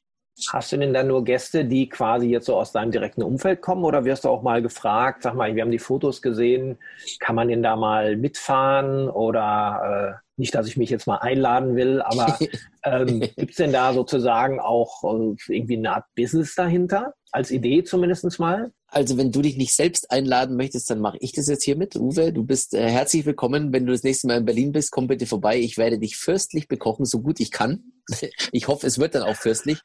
Hast 0.53 0.71
du 0.71 0.77
denn 0.77 0.93
dann 0.93 1.09
nur 1.09 1.25
Gäste, 1.25 1.65
die 1.65 1.89
quasi 1.89 2.29
jetzt 2.29 2.45
so 2.45 2.57
aus 2.57 2.71
deinem 2.71 2.91
direkten 2.91 3.23
Umfeld 3.23 3.63
kommen 3.63 3.85
oder 3.85 4.05
wirst 4.05 4.25
du 4.25 4.29
auch 4.29 4.43
mal 4.43 4.61
gefragt, 4.61 5.23
sag 5.23 5.35
mal, 5.35 5.55
wir 5.55 5.63
haben 5.63 5.71
die 5.71 5.79
Fotos 5.79 6.21
gesehen, 6.21 6.79
kann 7.21 7.35
man 7.35 7.49
denn 7.49 7.63
da 7.63 7.75
mal 7.75 8.17
mitfahren 8.17 9.09
oder 9.09 10.21
äh, 10.23 10.26
nicht, 10.37 10.55
dass 10.55 10.67
ich 10.67 10.77
mich 10.77 10.91
jetzt 10.91 11.07
mal 11.07 11.17
einladen 11.17 11.77
will, 11.77 12.03
aber 12.03 12.39
ähm, 12.85 13.21
gibt 13.21 13.51
es 13.51 13.57
denn 13.57 13.73
da 13.73 13.93
sozusagen 13.93 14.61
auch 14.61 15.03
äh, 15.05 15.37
irgendwie 15.49 15.77
eine 15.77 15.95
Art 15.95 16.05
Business 16.15 16.55
dahinter? 16.55 17.15
Als 17.33 17.51
Idee 17.51 17.85
zumindest 17.85 18.39
mal? 18.39 18.73
Also 18.89 19.19
wenn 19.19 19.33
du 19.33 19.43
dich 19.43 19.57
nicht 19.57 19.75
selbst 19.75 20.11
einladen 20.11 20.57
möchtest, 20.57 20.89
dann 20.91 21.01
mache 21.01 21.19
ich 21.21 21.33
das 21.33 21.49
jetzt 21.49 21.65
hier 21.65 21.77
mit. 21.77 21.97
Uwe, 21.97 22.33
du 22.33 22.45
bist 22.45 22.73
äh, 22.73 22.89
herzlich 22.89 23.27
willkommen. 23.27 23.73
Wenn 23.73 23.85
du 23.85 23.93
das 23.93 24.05
nächste 24.05 24.27
Mal 24.27 24.39
in 24.39 24.45
Berlin 24.45 24.73
bist, 24.73 24.91
komm 24.91 25.07
bitte 25.07 25.27
vorbei. 25.27 25.59
Ich 25.59 25.77
werde 25.77 25.99
dich 25.99 26.17
fürstlich 26.17 26.69
bekochen, 26.69 27.05
so 27.05 27.21
gut 27.21 27.41
ich 27.41 27.51
kann. 27.51 27.93
ich 28.53 28.69
hoffe, 28.69 28.87
es 28.87 28.99
wird 28.99 29.15
dann 29.15 29.23
auch 29.23 29.37
fürstlich. 29.37 29.81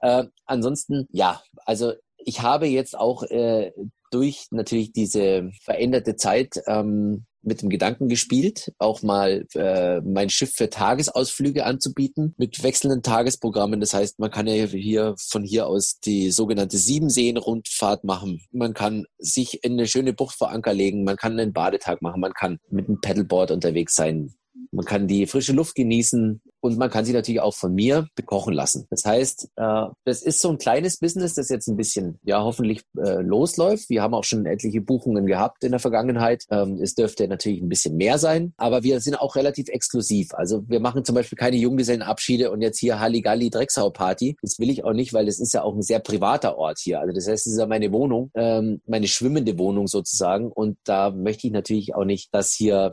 Äh, 0.00 0.24
ansonsten, 0.46 1.06
ja, 1.10 1.42
also 1.64 1.92
ich 2.18 2.42
habe 2.42 2.66
jetzt 2.66 2.98
auch 2.98 3.22
äh, 3.24 3.72
durch 4.10 4.46
natürlich 4.50 4.92
diese 4.92 5.50
veränderte 5.62 6.16
Zeit 6.16 6.54
ähm, 6.66 7.26
mit 7.46 7.62
dem 7.62 7.70
Gedanken 7.70 8.08
gespielt, 8.08 8.72
auch 8.78 9.02
mal 9.02 9.46
äh, 9.54 10.00
mein 10.00 10.28
Schiff 10.30 10.52
für 10.54 10.68
Tagesausflüge 10.68 11.64
anzubieten 11.64 12.34
mit 12.36 12.62
wechselnden 12.62 13.02
Tagesprogrammen. 13.02 13.80
Das 13.80 13.94
heißt, 13.94 14.18
man 14.18 14.30
kann 14.30 14.46
ja 14.46 14.64
hier 14.66 15.14
von 15.16 15.44
hier 15.44 15.66
aus 15.66 16.00
die 16.00 16.30
sogenannte 16.30 16.76
Siebenseen-Rundfahrt 16.76 18.04
machen. 18.04 18.42
Man 18.52 18.74
kann 18.74 19.06
sich 19.18 19.62
in 19.64 19.72
eine 19.72 19.86
schöne 19.86 20.12
Bucht 20.12 20.36
vor 20.36 20.50
Anker 20.50 20.74
legen. 20.74 21.04
Man 21.04 21.16
kann 21.16 21.38
einen 21.38 21.52
Badetag 21.52 22.02
machen. 22.02 22.20
Man 22.20 22.32
kann 22.32 22.58
mit 22.68 22.88
einem 22.88 23.00
Paddleboard 23.00 23.52
unterwegs 23.52 23.94
sein. 23.94 24.34
Man 24.72 24.84
kann 24.84 25.06
die 25.06 25.26
frische 25.26 25.52
Luft 25.52 25.74
genießen 25.74 26.42
und 26.66 26.78
man 26.78 26.90
kann 26.90 27.04
sie 27.04 27.12
natürlich 27.12 27.40
auch 27.40 27.54
von 27.54 27.72
mir 27.72 28.08
bekochen 28.14 28.52
lassen. 28.52 28.86
Das 28.90 29.04
heißt, 29.04 29.48
äh, 29.56 29.84
das 30.04 30.22
ist 30.22 30.40
so 30.40 30.50
ein 30.50 30.58
kleines 30.58 30.98
Business, 30.98 31.34
das 31.34 31.48
jetzt 31.48 31.68
ein 31.68 31.76
bisschen, 31.76 32.18
ja, 32.24 32.42
hoffentlich 32.42 32.82
äh, 32.98 33.22
losläuft. 33.22 33.88
Wir 33.88 34.02
haben 34.02 34.14
auch 34.14 34.24
schon 34.24 34.46
etliche 34.46 34.80
Buchungen 34.80 35.26
gehabt 35.26 35.64
in 35.64 35.70
der 35.70 35.80
Vergangenheit. 35.80 36.44
Ähm, 36.50 36.80
es 36.82 36.94
dürfte 36.94 37.28
natürlich 37.28 37.62
ein 37.62 37.68
bisschen 37.68 37.96
mehr 37.96 38.18
sein, 38.18 38.52
aber 38.56 38.82
wir 38.82 39.00
sind 39.00 39.14
auch 39.14 39.36
relativ 39.36 39.68
exklusiv. 39.68 40.34
Also 40.34 40.64
wir 40.68 40.80
machen 40.80 41.04
zum 41.04 41.14
Beispiel 41.14 41.38
keine 41.38 41.56
Junggesellenabschiede 41.56 42.50
und 42.50 42.60
jetzt 42.60 42.78
hier 42.78 43.00
Halligalli 43.00 43.50
Drecksau 43.50 43.90
Party. 43.90 44.36
Das 44.42 44.58
will 44.58 44.70
ich 44.70 44.84
auch 44.84 44.92
nicht, 44.92 45.12
weil 45.12 45.26
das 45.26 45.38
ist 45.38 45.54
ja 45.54 45.62
auch 45.62 45.74
ein 45.74 45.82
sehr 45.82 46.00
privater 46.00 46.58
Ort 46.58 46.78
hier. 46.78 47.00
Also 47.00 47.14
das 47.14 47.28
heißt, 47.28 47.46
es 47.46 47.52
ist 47.52 47.58
ja 47.58 47.66
meine 47.66 47.92
Wohnung, 47.92 48.30
ähm, 48.34 48.80
meine 48.86 49.06
schwimmende 49.06 49.58
Wohnung 49.58 49.86
sozusagen. 49.86 50.50
Und 50.50 50.78
da 50.84 51.10
möchte 51.10 51.46
ich 51.46 51.52
natürlich 51.52 51.94
auch 51.94 52.04
nicht, 52.04 52.34
dass 52.34 52.52
hier 52.52 52.92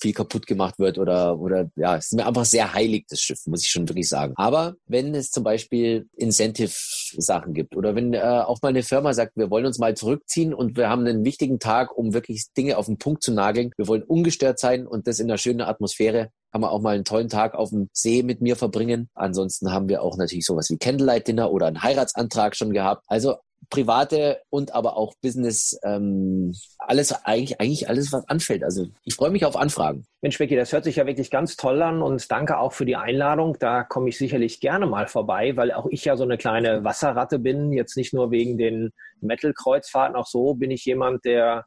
viel 0.00 0.12
kaputt 0.12 0.46
gemacht 0.46 0.78
wird 0.78 0.98
oder, 0.98 1.38
oder 1.38 1.70
ja, 1.76 1.96
es 1.96 2.06
ist 2.06 2.14
mir 2.14 2.26
einfach 2.26 2.44
sehr 2.44 2.72
heilig, 2.72 3.06
das 3.12 3.20
Schiff, 3.20 3.40
muss 3.46 3.62
ich 3.62 3.68
schon 3.68 3.88
wirklich 3.88 4.08
sagen. 4.08 4.34
Aber 4.36 4.74
wenn 4.86 5.14
es 5.14 5.30
zum 5.30 5.44
Beispiel 5.44 6.08
Incentive-Sachen 6.16 7.54
gibt 7.54 7.76
oder 7.76 7.94
wenn 7.94 8.14
äh, 8.14 8.20
auch 8.20 8.60
mal 8.62 8.68
eine 8.68 8.82
Firma 8.82 9.14
sagt, 9.14 9.36
wir 9.36 9.50
wollen 9.50 9.66
uns 9.66 9.78
mal 9.78 9.94
zurückziehen 9.96 10.54
und 10.54 10.76
wir 10.76 10.88
haben 10.88 11.06
einen 11.06 11.24
wichtigen 11.24 11.58
Tag, 11.58 11.96
um 11.96 12.14
wirklich 12.14 12.46
Dinge 12.56 12.78
auf 12.78 12.86
den 12.86 12.98
Punkt 12.98 13.22
zu 13.22 13.32
nageln, 13.32 13.70
wir 13.76 13.88
wollen 13.88 14.02
ungestört 14.02 14.58
sein 14.58 14.86
und 14.86 15.06
das 15.06 15.20
in 15.20 15.30
einer 15.30 15.38
schönen 15.38 15.60
Atmosphäre, 15.60 16.30
kann 16.52 16.60
man 16.60 16.70
auch 16.70 16.80
mal 16.80 16.94
einen 16.94 17.04
tollen 17.04 17.28
Tag 17.28 17.54
auf 17.54 17.70
dem 17.70 17.88
See 17.92 18.22
mit 18.22 18.42
mir 18.42 18.56
verbringen. 18.56 19.08
Ansonsten 19.14 19.72
haben 19.72 19.88
wir 19.88 20.02
auch 20.02 20.18
natürlich 20.18 20.44
sowas 20.44 20.68
wie 20.70 20.76
Candlelight 20.76 21.26
Dinner 21.26 21.50
oder 21.50 21.66
einen 21.66 21.82
Heiratsantrag 21.82 22.54
schon 22.56 22.72
gehabt. 22.72 23.04
Also 23.06 23.36
private 23.72 24.42
und 24.50 24.74
aber 24.74 24.98
auch 24.98 25.14
Business, 25.22 25.80
ähm, 25.82 26.54
alles 26.78 27.12
eigentlich, 27.24 27.58
eigentlich 27.58 27.88
alles, 27.88 28.12
was 28.12 28.28
anfällt. 28.28 28.62
Also 28.64 28.88
ich 29.04 29.14
freue 29.14 29.30
mich 29.30 29.46
auf 29.46 29.56
Anfragen. 29.56 30.04
Mensch, 30.20 30.36
Becky, 30.36 30.56
das 30.56 30.74
hört 30.74 30.84
sich 30.84 30.96
ja 30.96 31.06
wirklich 31.06 31.30
ganz 31.30 31.56
toll 31.56 31.80
an 31.80 32.02
und 32.02 32.30
danke 32.30 32.58
auch 32.58 32.74
für 32.74 32.84
die 32.84 32.96
Einladung. 32.96 33.56
Da 33.58 33.82
komme 33.82 34.10
ich 34.10 34.18
sicherlich 34.18 34.60
gerne 34.60 34.86
mal 34.86 35.06
vorbei, 35.06 35.56
weil 35.56 35.72
auch 35.72 35.86
ich 35.88 36.04
ja 36.04 36.18
so 36.18 36.24
eine 36.24 36.36
kleine 36.36 36.84
Wasserratte 36.84 37.38
bin. 37.38 37.72
Jetzt 37.72 37.96
nicht 37.96 38.12
nur 38.12 38.30
wegen 38.30 38.58
den 38.58 38.92
Metal-Kreuzfahrten, 39.22 40.16
auch 40.16 40.26
so 40.26 40.52
bin 40.52 40.70
ich 40.70 40.84
jemand, 40.84 41.24
der 41.24 41.64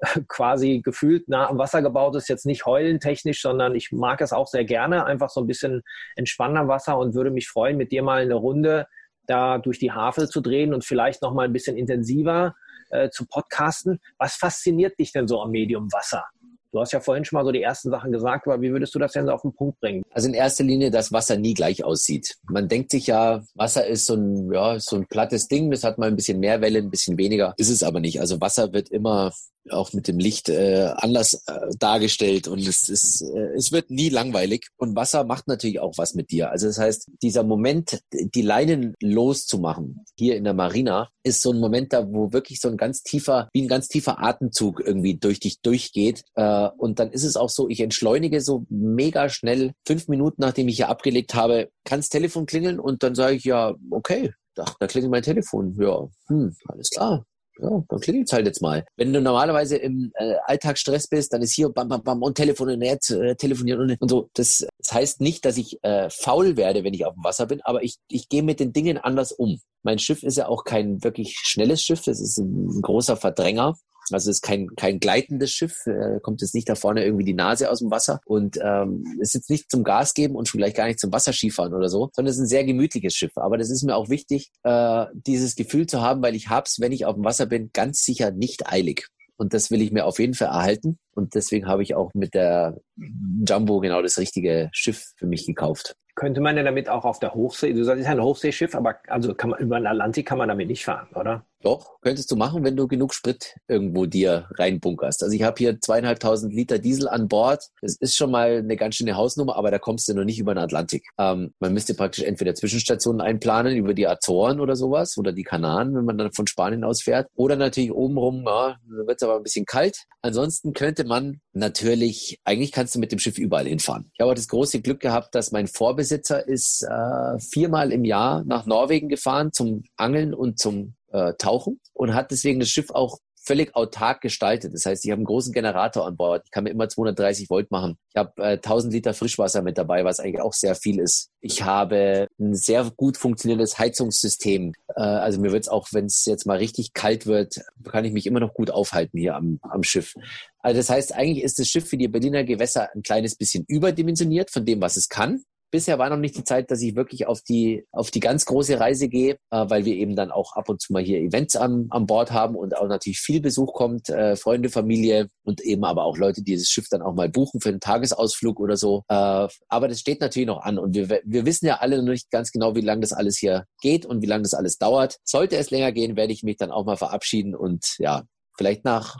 quasi 0.28 0.80
gefühlt 0.80 1.28
nah 1.28 1.48
am 1.48 1.58
Wasser 1.58 1.82
gebaut 1.82 2.14
ist, 2.14 2.28
jetzt 2.28 2.46
nicht 2.46 2.66
heulentechnisch, 2.66 3.42
sondern 3.42 3.74
ich 3.74 3.90
mag 3.90 4.20
es 4.20 4.32
auch 4.32 4.46
sehr 4.46 4.64
gerne, 4.64 5.06
einfach 5.06 5.28
so 5.28 5.40
ein 5.40 5.48
bisschen 5.48 5.82
entspannen 6.14 6.56
am 6.56 6.68
Wasser 6.68 6.96
und 6.96 7.16
würde 7.16 7.32
mich 7.32 7.48
freuen, 7.48 7.76
mit 7.76 7.90
dir 7.90 8.04
mal 8.04 8.22
eine 8.22 8.34
Runde 8.34 8.86
da 9.28 9.58
durch 9.58 9.78
die 9.78 9.92
Havel 9.92 10.28
zu 10.28 10.40
drehen 10.40 10.74
und 10.74 10.84
vielleicht 10.84 11.22
noch 11.22 11.32
mal 11.32 11.44
ein 11.44 11.52
bisschen 11.52 11.76
intensiver 11.76 12.54
äh, 12.90 13.10
zu 13.10 13.26
podcasten. 13.26 14.00
Was 14.18 14.34
fasziniert 14.34 14.98
dich 14.98 15.12
denn 15.12 15.28
so 15.28 15.40
am 15.40 15.50
Medium 15.50 15.92
Wasser? 15.92 16.24
Du 16.70 16.80
hast 16.80 16.92
ja 16.92 17.00
vorhin 17.00 17.24
schon 17.24 17.38
mal 17.38 17.44
so 17.44 17.52
die 17.52 17.62
ersten 17.62 17.90
Sachen 17.90 18.12
gesagt, 18.12 18.46
aber 18.46 18.60
wie 18.60 18.70
würdest 18.70 18.94
du 18.94 18.98
das 18.98 19.12
denn 19.12 19.24
so 19.24 19.32
auf 19.32 19.40
den 19.40 19.54
Punkt 19.54 19.80
bringen? 19.80 20.02
Also 20.10 20.28
in 20.28 20.34
erster 20.34 20.64
Linie, 20.64 20.90
dass 20.90 21.12
Wasser 21.12 21.36
nie 21.38 21.54
gleich 21.54 21.82
aussieht. 21.82 22.36
Man 22.42 22.68
denkt 22.68 22.90
sich 22.90 23.06
ja, 23.06 23.42
Wasser 23.54 23.86
ist 23.86 24.04
so 24.04 24.14
ein, 24.14 24.52
ja, 24.52 24.78
so 24.78 24.96
ein 24.96 25.06
plattes 25.06 25.48
Ding, 25.48 25.70
das 25.70 25.82
hat 25.82 25.96
mal 25.96 26.08
ein 26.08 26.16
bisschen 26.16 26.40
mehr 26.40 26.60
Welle, 26.60 26.80
ein 26.80 26.90
bisschen 26.90 27.16
weniger. 27.16 27.54
Ist 27.56 27.70
es 27.70 27.82
aber 27.82 28.00
nicht. 28.00 28.20
Also 28.20 28.38
Wasser 28.40 28.72
wird 28.74 28.90
immer 28.90 29.32
auch 29.72 29.92
mit 29.92 30.08
dem 30.08 30.18
Licht 30.18 30.48
äh, 30.48 30.92
anders 30.96 31.44
äh, 31.46 31.52
dargestellt 31.78 32.48
und 32.48 32.60
es 32.60 32.88
ist, 32.88 33.22
äh, 33.22 33.54
es 33.56 33.72
wird 33.72 33.90
nie 33.90 34.08
langweilig. 34.08 34.68
Und 34.76 34.96
Wasser 34.96 35.24
macht 35.24 35.48
natürlich 35.48 35.80
auch 35.80 35.94
was 35.96 36.14
mit 36.14 36.30
dir. 36.30 36.50
Also 36.50 36.66
das 36.66 36.78
heißt, 36.78 37.10
dieser 37.22 37.44
Moment, 37.44 38.00
die 38.12 38.42
Leinen 38.42 38.94
loszumachen 39.00 40.04
hier 40.16 40.36
in 40.36 40.44
der 40.44 40.54
Marina, 40.54 41.08
ist 41.22 41.42
so 41.42 41.52
ein 41.52 41.60
Moment 41.60 41.92
da, 41.92 42.06
wo 42.10 42.32
wirklich 42.32 42.60
so 42.60 42.68
ein 42.68 42.76
ganz 42.76 43.02
tiefer, 43.02 43.48
wie 43.52 43.62
ein 43.62 43.68
ganz 43.68 43.88
tiefer 43.88 44.22
Atemzug 44.22 44.80
irgendwie 44.84 45.16
durch 45.16 45.40
dich 45.40 45.60
durchgeht. 45.60 46.24
Äh, 46.34 46.68
und 46.78 46.98
dann 46.98 47.10
ist 47.10 47.24
es 47.24 47.36
auch 47.36 47.50
so, 47.50 47.68
ich 47.68 47.80
entschleunige 47.80 48.40
so 48.40 48.66
mega 48.68 49.28
schnell. 49.28 49.72
Fünf 49.86 50.08
Minuten 50.08 50.42
nachdem 50.42 50.68
ich 50.68 50.76
hier 50.76 50.88
abgelegt 50.88 51.34
habe, 51.34 51.68
kann 51.84 52.00
das 52.00 52.08
Telefon 52.08 52.46
klingeln 52.46 52.80
und 52.80 53.02
dann 53.02 53.14
sage 53.14 53.36
ich 53.36 53.44
ja, 53.44 53.74
okay, 53.90 54.32
da, 54.54 54.64
da 54.80 54.86
klingelt 54.86 55.12
mein 55.12 55.22
Telefon. 55.22 55.76
Ja, 55.80 56.08
hm, 56.28 56.56
alles 56.68 56.90
klar 56.90 57.24
ja, 57.60 57.84
dann 57.88 58.00
klingelt 58.00 58.32
halt 58.32 58.46
jetzt 58.46 58.62
mal. 58.62 58.84
Wenn 58.96 59.12
du 59.12 59.20
normalerweise 59.20 59.76
im 59.76 60.12
äh, 60.14 60.34
Alltagsstress 60.44 61.08
bist, 61.08 61.32
dann 61.32 61.42
ist 61.42 61.54
hier 61.54 61.68
bam, 61.68 61.88
bam, 61.88 62.02
bam 62.02 62.22
und 62.22 62.36
Telefon 62.36 62.70
und 62.70 62.78
Netz, 62.78 63.10
äh, 63.10 63.34
telefonieren 63.34 63.80
und, 63.80 64.00
und 64.00 64.08
so. 64.08 64.30
Das, 64.34 64.66
das 64.78 64.92
heißt 64.92 65.20
nicht, 65.20 65.44
dass 65.44 65.56
ich 65.56 65.82
äh, 65.82 66.08
faul 66.10 66.56
werde, 66.56 66.84
wenn 66.84 66.94
ich 66.94 67.04
auf 67.04 67.14
dem 67.14 67.24
Wasser 67.24 67.46
bin, 67.46 67.60
aber 67.62 67.82
ich, 67.82 67.96
ich 68.08 68.28
gehe 68.28 68.42
mit 68.42 68.60
den 68.60 68.72
Dingen 68.72 68.98
anders 68.98 69.32
um. 69.32 69.58
Mein 69.82 69.98
Schiff 69.98 70.22
ist 70.22 70.36
ja 70.36 70.48
auch 70.48 70.64
kein 70.64 71.02
wirklich 71.02 71.36
schnelles 71.38 71.82
Schiff, 71.82 72.02
das 72.02 72.20
ist 72.20 72.38
ein, 72.38 72.68
ein 72.68 72.82
großer 72.82 73.16
Verdränger. 73.16 73.76
Also 74.14 74.30
es 74.30 74.36
ist 74.36 74.42
kein, 74.42 74.68
kein 74.76 75.00
gleitendes 75.00 75.50
Schiff, 75.50 75.86
äh, 75.86 76.20
kommt 76.20 76.40
jetzt 76.40 76.54
nicht 76.54 76.68
da 76.68 76.74
vorne 76.74 77.04
irgendwie 77.04 77.24
die 77.24 77.34
Nase 77.34 77.70
aus 77.70 77.80
dem 77.80 77.90
Wasser 77.90 78.20
und 78.26 78.58
ähm, 78.62 79.04
ist 79.20 79.34
jetzt 79.34 79.50
nicht 79.50 79.70
zum 79.70 79.84
Gas 79.84 80.14
geben 80.14 80.34
und 80.34 80.48
schon 80.48 80.58
gleich 80.58 80.74
gar 80.74 80.86
nicht 80.86 81.00
zum 81.00 81.12
Wasserskifahren 81.12 81.74
oder 81.74 81.88
so, 81.88 82.10
sondern 82.12 82.30
es 82.30 82.36
ist 82.36 82.44
ein 82.44 82.48
sehr 82.48 82.64
gemütliches 82.64 83.14
Schiff. 83.14 83.32
Aber 83.36 83.58
das 83.58 83.70
ist 83.70 83.82
mir 83.82 83.96
auch 83.96 84.08
wichtig, 84.08 84.50
äh, 84.62 85.06
dieses 85.12 85.56
Gefühl 85.56 85.86
zu 85.86 86.00
haben, 86.00 86.22
weil 86.22 86.34
ich 86.34 86.48
hab's, 86.48 86.80
wenn 86.80 86.92
ich 86.92 87.06
auf 87.06 87.14
dem 87.14 87.24
Wasser 87.24 87.46
bin, 87.46 87.70
ganz 87.72 88.02
sicher 88.02 88.30
nicht 88.30 88.70
eilig. 88.70 89.06
Und 89.38 89.54
das 89.54 89.70
will 89.70 89.80
ich 89.80 89.92
mir 89.92 90.04
auf 90.04 90.18
jeden 90.18 90.34
Fall 90.34 90.48
erhalten. 90.48 90.98
Und 91.14 91.34
deswegen 91.34 91.68
habe 91.68 91.82
ich 91.82 91.94
auch 91.94 92.10
mit 92.12 92.34
der 92.34 92.76
Jumbo 92.96 93.78
genau 93.78 94.02
das 94.02 94.18
richtige 94.18 94.68
Schiff 94.72 95.12
für 95.16 95.26
mich 95.26 95.46
gekauft. 95.46 95.94
Könnte 96.16 96.40
man 96.40 96.56
ja 96.56 96.64
damit 96.64 96.88
auch 96.88 97.04
auf 97.04 97.20
der 97.20 97.34
Hochsee, 97.34 97.72
du 97.72 97.84
sagst, 97.84 98.00
es 98.00 98.06
ist 98.06 98.10
ein 98.10 98.20
Hochseeschiff, 98.20 98.74
aber 98.74 98.96
also 99.06 99.34
kann 99.34 99.50
man, 99.50 99.60
über 99.60 99.78
den 99.78 99.86
Atlantik 99.86 100.26
kann 100.26 100.38
man 100.38 100.48
damit 100.48 100.66
nicht 100.66 100.84
fahren, 100.84 101.06
oder? 101.14 101.46
Doch, 101.62 102.00
könntest 102.02 102.30
du 102.30 102.36
machen, 102.36 102.62
wenn 102.62 102.76
du 102.76 102.86
genug 102.86 103.12
Sprit 103.12 103.56
irgendwo 103.66 104.06
dir 104.06 104.48
reinbunkerst. 104.54 105.24
Also 105.24 105.34
ich 105.34 105.42
habe 105.42 105.56
hier 105.58 105.80
zweieinhalbtausend 105.80 106.54
Liter 106.54 106.78
Diesel 106.78 107.08
an 107.08 107.26
Bord. 107.26 107.64
Das 107.82 107.96
ist 107.96 108.14
schon 108.14 108.30
mal 108.30 108.58
eine 108.58 108.76
ganz 108.76 108.94
schöne 108.94 109.16
Hausnummer, 109.16 109.56
aber 109.56 109.72
da 109.72 109.80
kommst 109.80 110.08
du 110.08 110.14
noch 110.14 110.24
nicht 110.24 110.38
über 110.38 110.54
den 110.54 110.62
Atlantik. 110.62 111.04
Ähm, 111.18 111.52
man 111.58 111.72
müsste 111.72 111.94
praktisch 111.94 112.22
entweder 112.22 112.54
Zwischenstationen 112.54 113.20
einplanen 113.20 113.76
über 113.76 113.92
die 113.92 114.06
Azoren 114.06 114.60
oder 114.60 114.76
sowas 114.76 115.18
oder 115.18 115.32
die 115.32 115.42
Kanaren, 115.42 115.96
wenn 115.96 116.04
man 116.04 116.16
dann 116.16 116.32
von 116.32 116.46
Spanien 116.46 116.84
aus 116.84 117.02
fährt. 117.02 117.28
Oder 117.34 117.56
natürlich 117.56 117.92
obenrum, 117.92 118.44
ja, 118.46 118.76
wird 118.86 119.16
es 119.20 119.22
aber 119.24 119.36
ein 119.36 119.42
bisschen 119.42 119.66
kalt. 119.66 120.04
Ansonsten 120.22 120.74
könnte 120.74 121.04
man 121.04 121.40
natürlich, 121.52 122.38
eigentlich 122.44 122.70
kannst 122.70 122.94
du 122.94 123.00
mit 123.00 123.10
dem 123.10 123.18
Schiff 123.18 123.36
überall 123.36 123.66
hinfahren. 123.66 124.10
Ich 124.14 124.20
habe 124.20 124.30
auch 124.30 124.36
das 124.36 124.48
große 124.48 124.80
Glück 124.80 125.00
gehabt, 125.00 125.34
dass 125.34 125.50
mein 125.50 125.66
Vorbesitzer 125.66 126.46
ist 126.46 126.82
äh, 126.82 127.38
viermal 127.40 127.92
im 127.92 128.04
Jahr 128.04 128.44
nach 128.44 128.64
Norwegen 128.66 129.08
gefahren 129.08 129.52
zum 129.52 129.82
Angeln 129.96 130.34
und 130.34 130.60
zum 130.60 130.94
äh, 131.12 131.34
tauchen 131.34 131.80
und 131.92 132.14
hat 132.14 132.30
deswegen 132.30 132.60
das 132.60 132.68
Schiff 132.68 132.90
auch 132.90 133.18
völlig 133.48 133.74
autark 133.74 134.20
gestaltet. 134.20 134.74
Das 134.74 134.84
heißt, 134.84 135.04
ich 135.04 135.10
habe 135.10 135.20
einen 135.20 135.26
großen 135.26 135.54
Generator 135.54 136.06
an 136.06 136.16
Bord. 136.16 136.42
Ich 136.44 136.50
kann 136.50 136.64
mir 136.64 136.70
immer 136.70 136.88
230 136.88 137.48
Volt 137.48 137.70
machen. 137.70 137.96
Ich 138.10 138.18
habe 138.18 138.32
äh, 138.42 138.56
1000 138.56 138.92
Liter 138.92 139.14
Frischwasser 139.14 139.62
mit 139.62 139.78
dabei, 139.78 140.04
was 140.04 140.20
eigentlich 140.20 140.42
auch 140.42 140.52
sehr 140.52 140.74
viel 140.74 141.00
ist. 141.00 141.30
Ich 141.40 141.62
habe 141.62 142.28
ein 142.38 142.54
sehr 142.54 142.90
gut 142.96 143.16
funktionierendes 143.16 143.78
Heizungssystem. 143.78 144.74
Äh, 144.94 145.00
also 145.00 145.40
mir 145.40 145.50
wird 145.50 145.62
es 145.62 145.68
auch, 145.70 145.88
wenn 145.92 146.04
es 146.04 146.26
jetzt 146.26 146.46
mal 146.46 146.58
richtig 146.58 146.92
kalt 146.92 147.26
wird, 147.26 147.60
kann 147.84 148.04
ich 148.04 148.12
mich 148.12 148.26
immer 148.26 148.40
noch 148.40 148.52
gut 148.52 148.70
aufhalten 148.70 149.18
hier 149.18 149.34
am, 149.34 149.58
am 149.62 149.82
Schiff. 149.82 150.14
Also 150.60 150.78
das 150.78 150.90
heißt, 150.90 151.14
eigentlich 151.14 151.42
ist 151.42 151.58
das 151.58 151.68
Schiff 151.68 151.88
für 151.88 151.96
die 151.96 152.08
Berliner 152.08 152.44
Gewässer 152.44 152.90
ein 152.94 153.02
kleines 153.02 153.34
bisschen 153.34 153.64
überdimensioniert 153.66 154.50
von 154.50 154.66
dem, 154.66 154.82
was 154.82 154.98
es 154.98 155.08
kann 155.08 155.42
bisher 155.70 155.98
war 155.98 156.10
noch 156.10 156.16
nicht 156.16 156.36
die 156.36 156.44
Zeit, 156.44 156.70
dass 156.70 156.82
ich 156.82 156.96
wirklich 156.96 157.26
auf 157.26 157.42
die, 157.42 157.84
auf 157.92 158.10
die 158.10 158.20
ganz 158.20 158.44
große 158.44 158.78
Reise 158.78 159.08
gehe, 159.08 159.34
äh, 159.50 159.64
weil 159.68 159.84
wir 159.84 159.94
eben 159.94 160.16
dann 160.16 160.30
auch 160.30 160.54
ab 160.54 160.68
und 160.68 160.80
zu 160.80 160.92
mal 160.92 161.02
hier 161.02 161.18
Events 161.18 161.56
am, 161.56 161.86
am 161.90 162.06
Bord 162.06 162.32
haben 162.32 162.56
und 162.56 162.76
auch 162.76 162.88
natürlich 162.88 163.20
viel 163.20 163.40
Besuch 163.40 163.72
kommt, 163.72 164.08
äh, 164.08 164.36
Freunde, 164.36 164.68
Familie 164.68 165.28
und 165.44 165.60
eben 165.60 165.84
aber 165.84 166.04
auch 166.04 166.16
Leute, 166.16 166.42
die 166.42 166.56
das 166.56 166.68
Schiff 166.68 166.88
dann 166.90 167.02
auch 167.02 167.14
mal 167.14 167.28
buchen 167.28 167.60
für 167.60 167.68
einen 167.70 167.80
Tagesausflug 167.80 168.60
oder 168.60 168.76
so. 168.76 169.02
Äh, 169.08 169.48
aber 169.68 169.88
das 169.88 170.00
steht 170.00 170.20
natürlich 170.20 170.48
noch 170.48 170.62
an 170.62 170.78
und 170.78 170.94
wir, 170.94 171.08
wir 171.24 171.46
wissen 171.46 171.66
ja 171.66 171.76
alle 171.76 171.98
noch 171.98 172.12
nicht 172.12 172.30
ganz 172.30 172.50
genau, 172.50 172.74
wie 172.74 172.80
lange 172.80 173.02
das 173.02 173.12
alles 173.12 173.38
hier 173.38 173.64
geht 173.80 174.06
und 174.06 174.22
wie 174.22 174.26
lange 174.26 174.42
das 174.42 174.54
alles 174.54 174.78
dauert. 174.78 175.18
Sollte 175.24 175.56
es 175.56 175.70
länger 175.70 175.92
gehen, 175.92 176.16
werde 176.16 176.32
ich 176.32 176.42
mich 176.42 176.56
dann 176.56 176.70
auch 176.70 176.84
mal 176.84 176.96
verabschieden 176.96 177.54
und 177.54 177.84
ja, 177.98 178.24
vielleicht 178.56 178.84
nach 178.84 179.16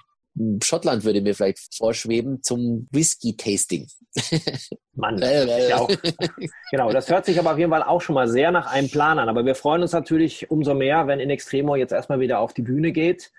Schottland 0.63 1.05
würde 1.05 1.21
mir 1.21 1.35
vielleicht 1.35 1.77
vorschweben 1.77 2.43
zum 2.43 2.89
Whisky-Tasting. 2.93 3.89
Mann, 4.95 5.19
ja 5.19 5.77
auch, 5.79 5.89
genau, 6.71 6.91
das 6.91 7.11
hört 7.11 7.25
sich 7.25 7.39
aber 7.39 7.53
auf 7.53 7.59
jeden 7.59 7.71
Fall 7.71 7.83
auch 7.83 8.01
schon 8.01 8.15
mal 8.15 8.29
sehr 8.29 8.51
nach 8.51 8.67
einem 8.67 8.91
Plan 8.91 9.19
an. 9.19 9.29
Aber 9.29 9.45
wir 9.45 9.55
freuen 9.55 9.83
uns 9.83 9.93
natürlich 9.93 10.51
umso 10.51 10.75
mehr, 10.75 11.07
wenn 11.07 11.21
In 11.21 11.31
Extremo 11.31 11.77
jetzt 11.77 11.93
erstmal 11.93 12.21
wieder 12.21 12.41
auf 12.41 12.55
die 12.55 12.63
Bühne 12.63 12.93
geht. 12.93 13.31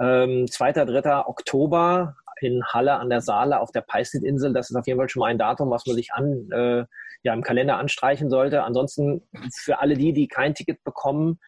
Ähm, 0.00 0.46
2. 0.50 0.72
3. 0.72 1.26
Oktober 1.26 2.16
in 2.40 2.62
Halle 2.64 2.94
an 2.94 3.10
der 3.10 3.20
Saale 3.20 3.60
auf 3.60 3.72
der 3.72 3.80
Peisnit-Insel. 3.80 4.52
Das 4.52 4.70
ist 4.70 4.76
auf 4.76 4.86
jeden 4.86 4.98
Fall 4.98 5.08
schon 5.08 5.20
mal 5.20 5.26
ein 5.26 5.38
Datum, 5.38 5.70
was 5.70 5.86
man 5.86 5.96
sich 5.96 6.12
an, 6.12 6.48
äh, 6.52 6.84
ja, 7.22 7.34
im 7.34 7.42
Kalender 7.42 7.78
anstreichen 7.78 8.30
sollte. 8.30 8.62
Ansonsten 8.62 9.22
für 9.54 9.80
alle 9.80 9.94
die, 9.94 10.12
die 10.12 10.28
kein 10.28 10.54
Ticket 10.54 10.84
bekommen, 10.84 11.40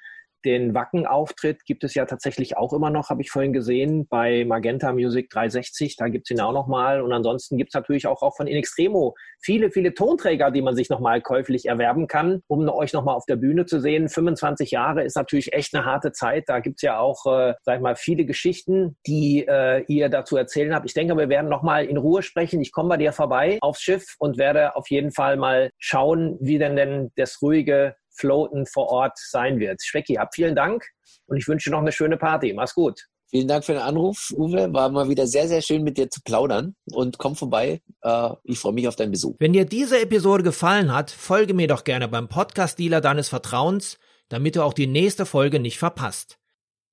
den 0.44 0.74
Wacken-Auftritt 0.74 1.64
gibt 1.64 1.84
es 1.84 1.94
ja 1.94 2.04
tatsächlich 2.06 2.56
auch 2.56 2.72
immer 2.72 2.90
noch, 2.90 3.10
habe 3.10 3.22
ich 3.22 3.30
vorhin 3.30 3.52
gesehen, 3.52 4.06
bei 4.08 4.44
Magenta 4.44 4.92
Music 4.92 5.30
360. 5.30 5.96
Da 5.96 6.08
gibt 6.08 6.26
es 6.26 6.36
ihn 6.36 6.40
auch 6.40 6.52
nochmal. 6.52 7.02
Und 7.02 7.12
ansonsten 7.12 7.56
gibt 7.56 7.70
es 7.70 7.74
natürlich 7.74 8.06
auch, 8.06 8.22
auch 8.22 8.36
von 8.36 8.46
In 8.46 8.56
Extremo 8.56 9.14
viele, 9.40 9.70
viele 9.70 9.94
Tonträger, 9.94 10.50
die 10.50 10.62
man 10.62 10.76
sich 10.76 10.90
nochmal 10.90 11.20
käuflich 11.20 11.66
erwerben 11.66 12.06
kann, 12.06 12.42
um 12.46 12.68
euch 12.68 12.92
nochmal 12.92 13.14
auf 13.14 13.26
der 13.26 13.36
Bühne 13.36 13.66
zu 13.66 13.80
sehen. 13.80 14.08
25 14.08 14.70
Jahre 14.70 15.04
ist 15.04 15.16
natürlich 15.16 15.52
echt 15.52 15.74
eine 15.74 15.84
harte 15.84 16.12
Zeit. 16.12 16.44
Da 16.46 16.60
gibt 16.60 16.76
es 16.78 16.82
ja 16.82 16.98
auch, 16.98 17.26
äh, 17.26 17.54
sag 17.62 17.76
ich 17.76 17.82
mal, 17.82 17.96
viele 17.96 18.24
Geschichten, 18.24 18.96
die 19.06 19.46
äh, 19.46 19.84
ihr 19.88 20.08
dazu 20.08 20.36
erzählen 20.36 20.74
habt. 20.74 20.86
Ich 20.86 20.94
denke, 20.94 21.16
wir 21.16 21.28
werden 21.28 21.48
nochmal 21.48 21.86
in 21.86 21.96
Ruhe 21.96 22.22
sprechen. 22.22 22.60
Ich 22.60 22.72
komme 22.72 22.90
bei 22.90 22.96
dir 22.96 23.12
vorbei 23.12 23.58
aufs 23.60 23.80
Schiff 23.80 24.14
und 24.18 24.38
werde 24.38 24.76
auf 24.76 24.88
jeden 24.90 25.12
Fall 25.12 25.36
mal 25.36 25.70
schauen, 25.78 26.36
wie 26.40 26.58
denn 26.58 26.76
denn 26.76 27.10
das 27.16 27.40
ruhige 27.42 27.96
Floaten 28.20 28.66
vor 28.66 28.88
Ort 28.88 29.18
sein 29.18 29.58
wird. 29.58 29.82
Schwecki, 29.82 30.14
hab 30.14 30.34
vielen 30.34 30.54
Dank 30.54 30.84
und 31.26 31.38
ich 31.38 31.48
wünsche 31.48 31.70
noch 31.70 31.80
eine 31.80 31.92
schöne 31.92 32.16
Party. 32.16 32.52
Mach's 32.52 32.74
gut. 32.74 33.06
Vielen 33.30 33.46
Dank 33.46 33.64
für 33.64 33.74
den 33.74 33.82
Anruf, 33.82 34.32
Uwe. 34.36 34.72
War 34.72 34.90
mal 34.90 35.08
wieder 35.08 35.26
sehr, 35.28 35.46
sehr 35.46 35.62
schön 35.62 35.84
mit 35.84 35.96
dir 35.96 36.10
zu 36.10 36.20
plaudern 36.22 36.74
und 36.90 37.18
komm 37.18 37.36
vorbei. 37.36 37.80
Äh, 38.02 38.30
ich 38.42 38.58
freue 38.58 38.72
mich 38.72 38.88
auf 38.88 38.96
deinen 38.96 39.12
Besuch. 39.12 39.36
Wenn 39.38 39.52
dir 39.52 39.64
diese 39.64 40.00
Episode 40.00 40.42
gefallen 40.42 40.92
hat, 40.92 41.12
folge 41.12 41.54
mir 41.54 41.68
doch 41.68 41.84
gerne 41.84 42.08
beim 42.08 42.28
Podcast-Dealer 42.28 43.00
deines 43.00 43.28
Vertrauens, 43.28 43.98
damit 44.28 44.56
du 44.56 44.62
auch 44.64 44.72
die 44.72 44.88
nächste 44.88 45.26
Folge 45.26 45.60
nicht 45.60 45.78
verpasst. 45.78 46.38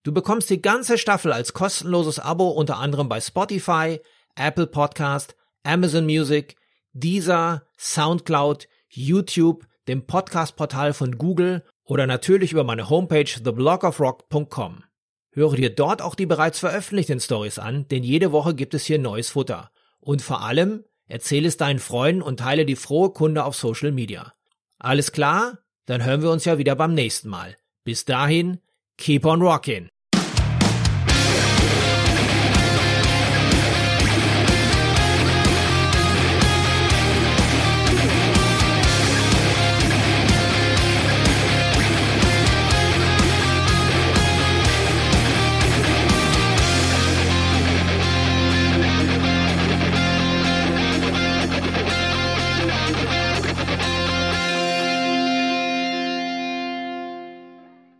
Du 0.03 0.13
bekommst 0.13 0.51
die 0.51 0.61
ganze 0.61 0.99
Staffel 0.99 1.33
als 1.33 1.53
kostenloses 1.53 2.19
Abo 2.19 2.49
unter 2.49 2.77
anderem 2.77 3.09
bei 3.09 3.19
Spotify, 3.19 3.99
Apple 4.35 4.67
Podcast, 4.67 5.35
Amazon 5.63 6.05
Music, 6.05 6.55
Deezer, 6.93 7.63
Soundcloud, 7.79 8.67
YouTube, 8.89 9.65
dem 9.87 10.05
Podcast-Portal 10.05 10.93
von 10.93 11.17
Google 11.17 11.63
oder 11.83 12.07
natürlich 12.07 12.51
über 12.51 12.63
meine 12.63 12.89
Homepage 12.89 13.23
theblogofrock.com. 13.23 14.83
Höre 15.31 15.55
dir 15.55 15.73
dort 15.73 16.01
auch 16.01 16.15
die 16.15 16.25
bereits 16.25 16.59
veröffentlichten 16.59 17.19
Stories 17.19 17.59
an, 17.59 17.87
denn 17.87 18.03
jede 18.03 18.31
Woche 18.31 18.55
gibt 18.55 18.73
es 18.73 18.85
hier 18.85 18.99
neues 18.99 19.29
Futter. 19.29 19.71
Und 19.99 20.21
vor 20.21 20.41
allem, 20.43 20.83
erzähle 21.07 21.47
es 21.47 21.57
deinen 21.57 21.79
Freunden 21.79 22.21
und 22.21 22.39
teile 22.39 22.65
die 22.65 22.75
frohe 22.75 23.11
Kunde 23.11 23.43
auf 23.43 23.55
Social 23.55 23.91
Media. 23.91 24.33
Alles 24.79 25.11
klar? 25.11 25.59
Dann 25.85 26.03
hören 26.03 26.21
wir 26.21 26.31
uns 26.31 26.45
ja 26.45 26.57
wieder 26.57 26.75
beim 26.75 26.93
nächsten 26.93 27.29
Mal. 27.29 27.55
Bis 27.83 28.05
dahin, 28.05 28.59
keep 28.97 29.25
on 29.25 29.41
rockin'! 29.41 29.89